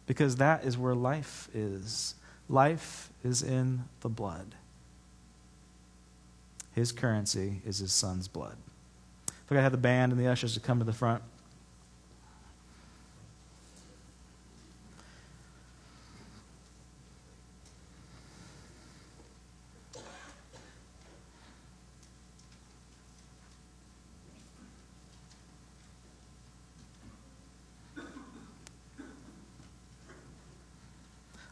because 0.09 0.37
that 0.37 0.63
is 0.63 0.75
where 0.75 0.95
life 0.95 1.49
is. 1.53 2.15
Life 2.49 3.11
is 3.23 3.43
in 3.43 3.83
the 4.01 4.09
blood. 4.09 4.55
His 6.73 6.91
currency 6.91 7.61
is 7.63 7.77
his 7.77 7.93
son's 7.93 8.27
blood. 8.27 8.57
If 9.27 9.33
I 9.45 9.49
could 9.49 9.57
have 9.59 9.71
the 9.71 9.77
band 9.77 10.11
and 10.11 10.19
the 10.19 10.25
ushers 10.25 10.55
to 10.55 10.59
come 10.59 10.79
to 10.79 10.83
the 10.83 10.93
front. 10.93 11.21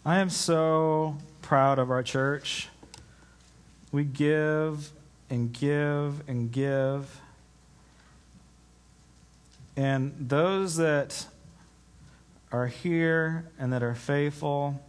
I 0.08 0.20
am 0.20 0.30
so 0.30 1.18
proud 1.42 1.80
of 1.80 1.92
our 1.92 2.02
church. 2.02 2.70
We 3.92 4.06
give 4.06 4.90
and 5.30 5.52
give 5.52 6.24
and 6.30 6.50
give. 6.50 7.20
And 9.76 10.16
those 10.18 10.78
that 10.78 11.26
are 12.54 12.68
here 12.68 13.50
and 13.60 13.74
that 13.74 13.84
are 13.84 13.96
faithful, 13.96 14.82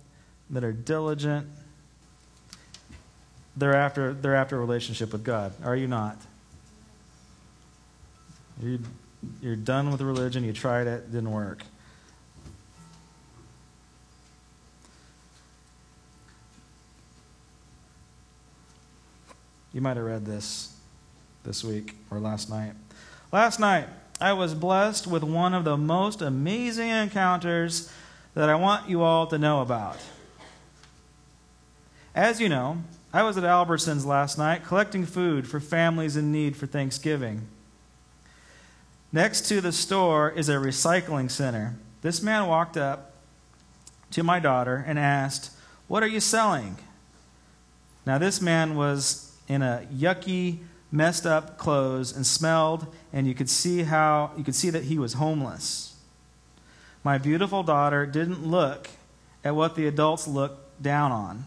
that 0.51 0.63
are 0.63 0.71
diligent, 0.73 1.49
they're 3.57 3.75
after, 3.75 4.15
they're 4.15 4.37
after 4.37 4.57
a 4.57 4.61
relationship 4.61 5.11
with 5.11 5.25
God. 5.25 5.53
Are 5.65 5.75
you 5.75 5.89
not? 5.89 6.17
You, 8.63 8.79
you're 9.43 9.57
done 9.57 9.91
with 9.91 10.01
religion, 10.01 10.45
you 10.45 10.53
tried 10.53 10.87
it, 10.87 10.91
it 10.91 11.11
didn't 11.11 11.33
work. 11.33 11.65
You 19.73 19.81
might 19.81 19.97
have 19.97 20.07
read 20.07 20.25
this 20.25 20.75
this 21.45 21.63
week 21.63 21.95
or 22.11 22.19
last 22.19 22.51
night. 22.51 22.73
Last 23.33 23.61
night, 23.61 23.89
I 24.21 24.33
was 24.33 24.55
blessed 24.55 25.07
with 25.07 25.23
one 25.23 25.55
of 25.55 25.65
the 25.65 25.77
most 25.77 26.23
amazing 26.23 26.89
encounters 26.89 27.93
that 28.35 28.49
I 28.49 28.55
want 28.55 28.89
you 28.89 29.03
all 29.03 29.27
to 29.29 29.39
know 29.39 29.61
about. 29.61 29.99
As 32.15 32.41
you 32.41 32.49
know, 32.49 32.83
I 33.13 33.23
was 33.23 33.39
at 33.39 33.45
Albertsons 33.45 34.05
last 34.05 34.39
night 34.39 34.65
collecting 34.65 35.07
food 35.07 35.47
for 35.47 35.61
families 35.61 36.17
in 36.17 36.33
need 36.33 36.57
for 36.57 36.67
Thanksgiving. 36.67 37.47
Next 39.13 39.43
to 39.49 39.61
the 39.61 39.73
store 39.73 40.31
is 40.31 40.49
a 40.49 40.55
recycling 40.55 41.31
center. 41.31 41.77
This 42.03 42.23
man 42.23 42.47
walked 42.47 42.77
up 42.77 43.13
to 44.11 44.23
my 44.23 44.41
daughter 44.41 44.85
and 44.87 44.99
asked, 44.99 45.51
What 45.87 46.03
are 46.03 46.09
you 46.09 46.21
selling? 46.21 46.77
Now, 48.05 48.19
this 48.19 48.41
man 48.41 48.75
was 48.75 49.28
in 49.49 49.63
a 49.63 49.87
yucky, 49.93 50.59
messed 50.93 51.27
up 51.27 51.59
clothes 51.59 52.15
and 52.15 52.27
smelled, 52.27 52.87
and 53.13 53.27
you 53.27 53.35
could 53.35 53.51
see 53.51 53.83
how 53.83 54.31
you 54.37 54.45
could 54.45 54.55
see 54.55 54.71
that 54.71 54.85
he 54.85 54.99
was 54.99 55.15
homeless. 55.15 55.97
My 57.03 57.19
beautiful 57.19 57.63
daughter 57.63 58.07
didn't 58.07 58.47
look 58.47 58.89
at 59.45 59.55
what 59.55 59.75
the 59.77 59.87
adults 59.87 60.29
looked 60.29 60.83
down 60.83 61.13
on. 61.13 61.47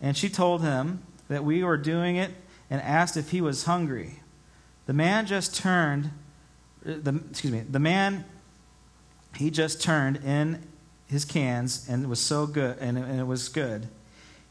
And 0.00 0.16
she 0.16 0.28
told 0.28 0.62
him 0.62 1.02
that 1.28 1.44
we 1.44 1.62
were 1.62 1.76
doing 1.76 2.16
it 2.16 2.30
and 2.70 2.80
asked 2.80 3.16
if 3.16 3.30
he 3.30 3.40
was 3.40 3.64
hungry. 3.64 4.20
The 4.86 4.92
man 4.92 5.26
just 5.26 5.54
turned 5.54 6.10
the, 6.82 7.20
excuse 7.30 7.52
me, 7.52 7.60
the 7.60 7.78
man, 7.78 8.24
he 9.36 9.50
just 9.50 9.82
turned 9.82 10.16
in 10.24 10.62
his 11.06 11.24
cans 11.24 11.86
and 11.88 12.04
it 12.04 12.08
was 12.08 12.20
so 12.20 12.46
good, 12.46 12.78
and 12.80 12.96
it, 12.96 13.04
and 13.04 13.20
it 13.20 13.26
was 13.26 13.48
good. 13.48 13.88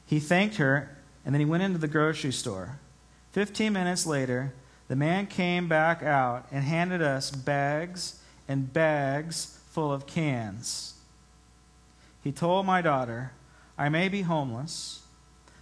He 0.05 0.19
thanked 0.19 0.57
her, 0.57 0.95
and 1.25 1.33
then 1.33 1.39
he 1.39 1.45
went 1.45 1.63
into 1.63 1.77
the 1.77 1.87
grocery 1.87 2.31
store. 2.31 2.79
Fifteen 3.31 3.73
minutes 3.73 4.05
later, 4.05 4.53
the 4.87 4.95
man 4.95 5.27
came 5.27 5.67
back 5.67 6.01
out 6.01 6.47
and 6.51 6.63
handed 6.63 7.01
us 7.01 7.29
bags 7.29 8.19
and 8.47 8.73
bags 8.73 9.59
full 9.69 9.93
of 9.93 10.07
cans. 10.07 10.95
He 12.23 12.31
told 12.31 12.65
my 12.65 12.81
daughter, 12.81 13.31
I 13.77 13.89
may 13.89 14.09
be 14.09 14.23
homeless, 14.23 15.03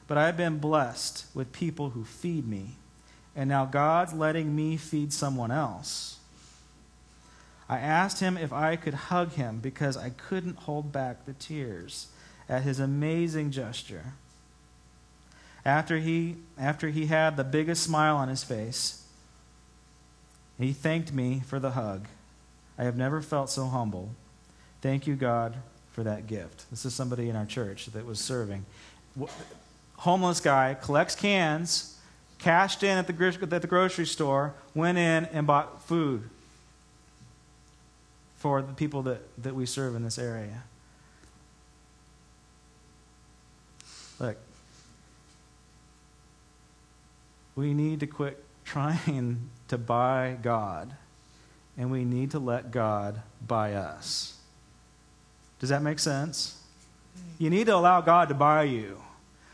but 0.08 0.18
I've 0.18 0.38
been 0.38 0.60
blessed 0.60 1.26
with 1.36 1.52
people 1.52 1.90
who 1.90 2.06
feed 2.06 2.48
me, 2.48 2.78
and 3.36 3.50
now 3.50 3.66
God's 3.66 4.14
letting 4.14 4.56
me 4.56 4.78
feed 4.78 5.12
someone 5.12 5.52
else. 5.52 6.20
I 7.70 7.80
asked 7.80 8.22
him 8.22 8.38
if 8.38 8.54
I 8.54 8.78
could 8.78 8.94
hug 8.94 9.34
him 9.34 9.60
because 9.60 9.98
I 9.98 10.10
couldn't 10.10 10.60
hold 10.60 10.94
back 10.94 11.26
the 11.26 11.34
tears 11.34 12.08
at 12.48 12.64
his 12.64 12.80
amazing 12.80 13.52
gesture. 13.52 14.14
After 15.68 15.98
he, 15.98 16.38
after 16.58 16.88
he 16.88 17.08
had 17.08 17.36
the 17.36 17.44
biggest 17.44 17.84
smile 17.84 18.16
on 18.16 18.30
his 18.30 18.42
face, 18.42 19.04
he 20.58 20.72
thanked 20.72 21.12
me 21.12 21.42
for 21.46 21.60
the 21.60 21.72
hug. 21.72 22.08
I 22.80 22.86
have 22.86 22.96
never 22.96 23.22
felt 23.22 23.50
so 23.50 23.68
humble. 23.68 24.12
Thank 24.82 25.08
you, 25.08 25.16
God, 25.16 25.58
for 25.92 26.04
that 26.04 26.26
gift. 26.26 26.70
This 26.72 26.86
is 26.86 26.94
somebody 26.94 27.28
in 27.28 27.36
our 27.36 27.46
church 27.46 27.88
that 27.88 28.06
was 28.06 28.18
serving. 28.18 28.66
Homeless 29.98 30.40
guy 30.40 30.74
collects 30.82 31.16
cans, 31.16 32.00
cashed 32.40 32.82
in 32.82 32.98
at 32.98 33.06
the, 33.06 33.50
at 33.52 33.62
the 33.62 33.68
grocery 33.68 34.06
store, 34.06 34.54
went 34.74 34.98
in 34.98 35.26
and 35.26 35.46
bought 35.46 35.82
food 35.84 36.30
for 38.38 38.62
the 38.62 38.74
people 38.74 39.02
that, 39.02 39.20
that 39.44 39.54
we 39.54 39.66
serve 39.66 39.96
in 39.96 40.04
this 40.06 40.18
area. 40.18 40.64
Look, 44.18 44.38
we 47.58 47.74
need 47.74 48.00
to 48.00 48.08
quit 48.08 48.42
trying 48.64 49.50
to 49.68 49.78
buy 49.78 50.38
God, 50.42 50.94
and 51.78 51.92
we 51.92 52.06
need 52.06 52.32
to 52.32 52.40
let 52.40 52.72
God 52.72 53.22
buy 53.46 53.74
us. 53.74 54.38
Does 55.60 55.70
that 55.70 55.82
make 55.82 56.00
sense? 56.00 56.62
You 57.40 57.50
need 57.50 57.66
to 57.66 57.76
allow 57.76 58.02
God 58.02 58.30
to 58.30 58.36
buy 58.36 58.64
you. 58.64 59.02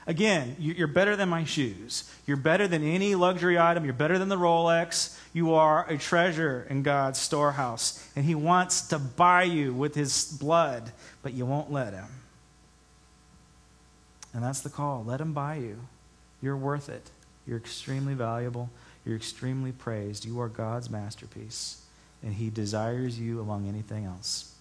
Again, 0.05 0.57
you're 0.59 0.87
better 0.87 1.15
than 1.15 1.29
my 1.29 1.45
shoes. 1.45 2.13
You're 2.27 2.35
better 2.35 2.67
than 2.67 2.83
any 2.83 3.15
luxury 3.15 3.57
item. 3.57 3.85
You're 3.85 3.93
better 3.93 4.19
than 4.19 4.27
the 4.27 4.37
Rolex. 4.37 5.17
You 5.31 5.53
are 5.53 5.89
a 5.89 5.97
treasure 5.97 6.67
in 6.69 6.83
God's 6.83 7.19
storehouse. 7.19 8.05
And 8.17 8.25
He 8.25 8.35
wants 8.35 8.89
to 8.89 8.99
buy 8.99 9.43
you 9.43 9.73
with 9.73 9.95
His 9.95 10.25
blood, 10.25 10.91
but 11.21 11.31
you 11.31 11.45
won't 11.45 11.71
let 11.71 11.93
Him. 11.93 12.07
And 14.33 14.43
that's 14.43 14.59
the 14.59 14.69
call. 14.69 15.05
Let 15.05 15.21
Him 15.21 15.31
buy 15.31 15.55
you. 15.55 15.79
You're 16.41 16.57
worth 16.57 16.89
it. 16.89 17.09
You're 17.47 17.57
extremely 17.57 18.13
valuable. 18.13 18.69
You're 19.05 19.15
extremely 19.15 19.71
praised. 19.71 20.25
You 20.25 20.39
are 20.41 20.49
God's 20.49 20.89
masterpiece. 20.89 21.81
And 22.23 22.33
He 22.33 22.49
desires 22.49 23.19
you 23.19 23.41
among 23.41 23.67
anything 23.67 24.05
else. 24.05 24.55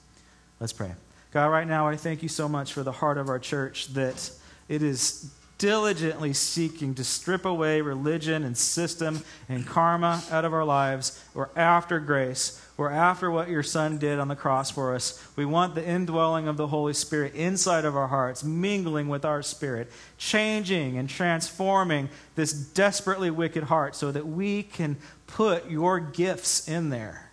Let's 0.61 0.73
pray. 0.73 0.93
God, 1.33 1.47
right 1.47 1.67
now, 1.67 1.89
I 1.89 1.97
thank 1.97 2.23
you 2.23 2.29
so 2.29 2.49
much 2.49 2.73
for 2.73 2.83
the 2.83 2.93
heart 2.93 3.19
of 3.19 3.29
our 3.29 3.39
church 3.39 3.89
that 3.95 4.31
it 4.69 4.83
is 4.83 5.33
diligently 5.59 6.33
seeking 6.33 6.95
to 6.95 7.05
strip 7.05 7.45
away 7.45 7.81
religion 7.81 8.43
and 8.45 8.57
system 8.57 9.23
and 9.49 9.67
karma 9.67 10.23
out 10.31 10.45
of 10.45 10.53
our 10.53 10.65
lives. 10.65 11.23
We're 11.35 11.49
after 11.57 12.01
grace. 12.01 12.62
We're 12.77 12.91
after 12.91 13.31
what 13.31 13.49
your 13.49 13.63
Son 13.63 13.99
did 13.99 14.19
on 14.19 14.29
the 14.29 14.37
cross 14.37 14.71
for 14.71 14.95
us. 14.95 15.23
We 15.37 15.45
want 15.45 15.75
the 15.75 15.87
indwelling 15.87 16.49
of 16.49 16.57
the 16.57 16.69
Holy 16.69 16.95
Spirit 16.95 17.35
inside 17.35 17.85
of 17.85 17.97
our 17.97 18.09
hearts, 18.09 18.43
mingling 18.43 19.09
with 19.09 19.25
our 19.25 19.43
spirit, 19.43 19.93
changing 20.17 20.97
and 20.97 21.09
transforming 21.09 22.09
this 22.35 22.53
desperately 22.53 23.31
wicked 23.31 23.65
heart 23.65 23.95
so 23.95 24.11
that 24.11 24.27
we 24.27 24.63
can 24.63 24.97
put 25.27 25.71
your 25.71 26.01
gifts 26.01 26.67
in 26.67 26.91
there 26.91 27.33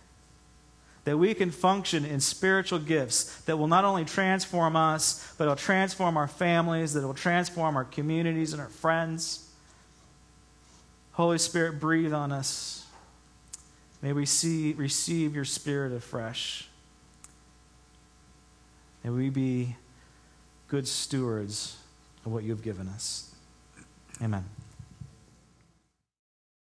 that 1.04 1.16
we 1.16 1.34
can 1.34 1.50
function 1.50 2.04
in 2.04 2.20
spiritual 2.20 2.78
gifts 2.78 3.40
that 3.42 3.56
will 3.56 3.66
not 3.66 3.84
only 3.84 4.04
transform 4.04 4.76
us, 4.76 5.32
but 5.38 5.44
it'll 5.44 5.56
transform 5.56 6.16
our 6.16 6.28
families, 6.28 6.92
that 6.92 7.02
will 7.02 7.14
transform 7.14 7.76
our 7.76 7.84
communities 7.84 8.52
and 8.52 8.60
our 8.60 8.68
friends. 8.68 9.48
Holy 11.12 11.38
Spirit, 11.38 11.80
breathe 11.80 12.12
on 12.12 12.32
us. 12.32 12.79
May 14.02 14.12
we 14.12 14.24
see, 14.26 14.72
receive 14.72 15.34
your 15.34 15.44
spirit 15.44 15.92
afresh. 15.92 16.68
May 19.04 19.10
we 19.10 19.30
be 19.30 19.76
good 20.68 20.86
stewards 20.86 21.76
of 22.24 22.32
what 22.32 22.44
you've 22.44 22.62
given 22.62 22.88
us. 22.88 23.34
Amen. 24.22 24.44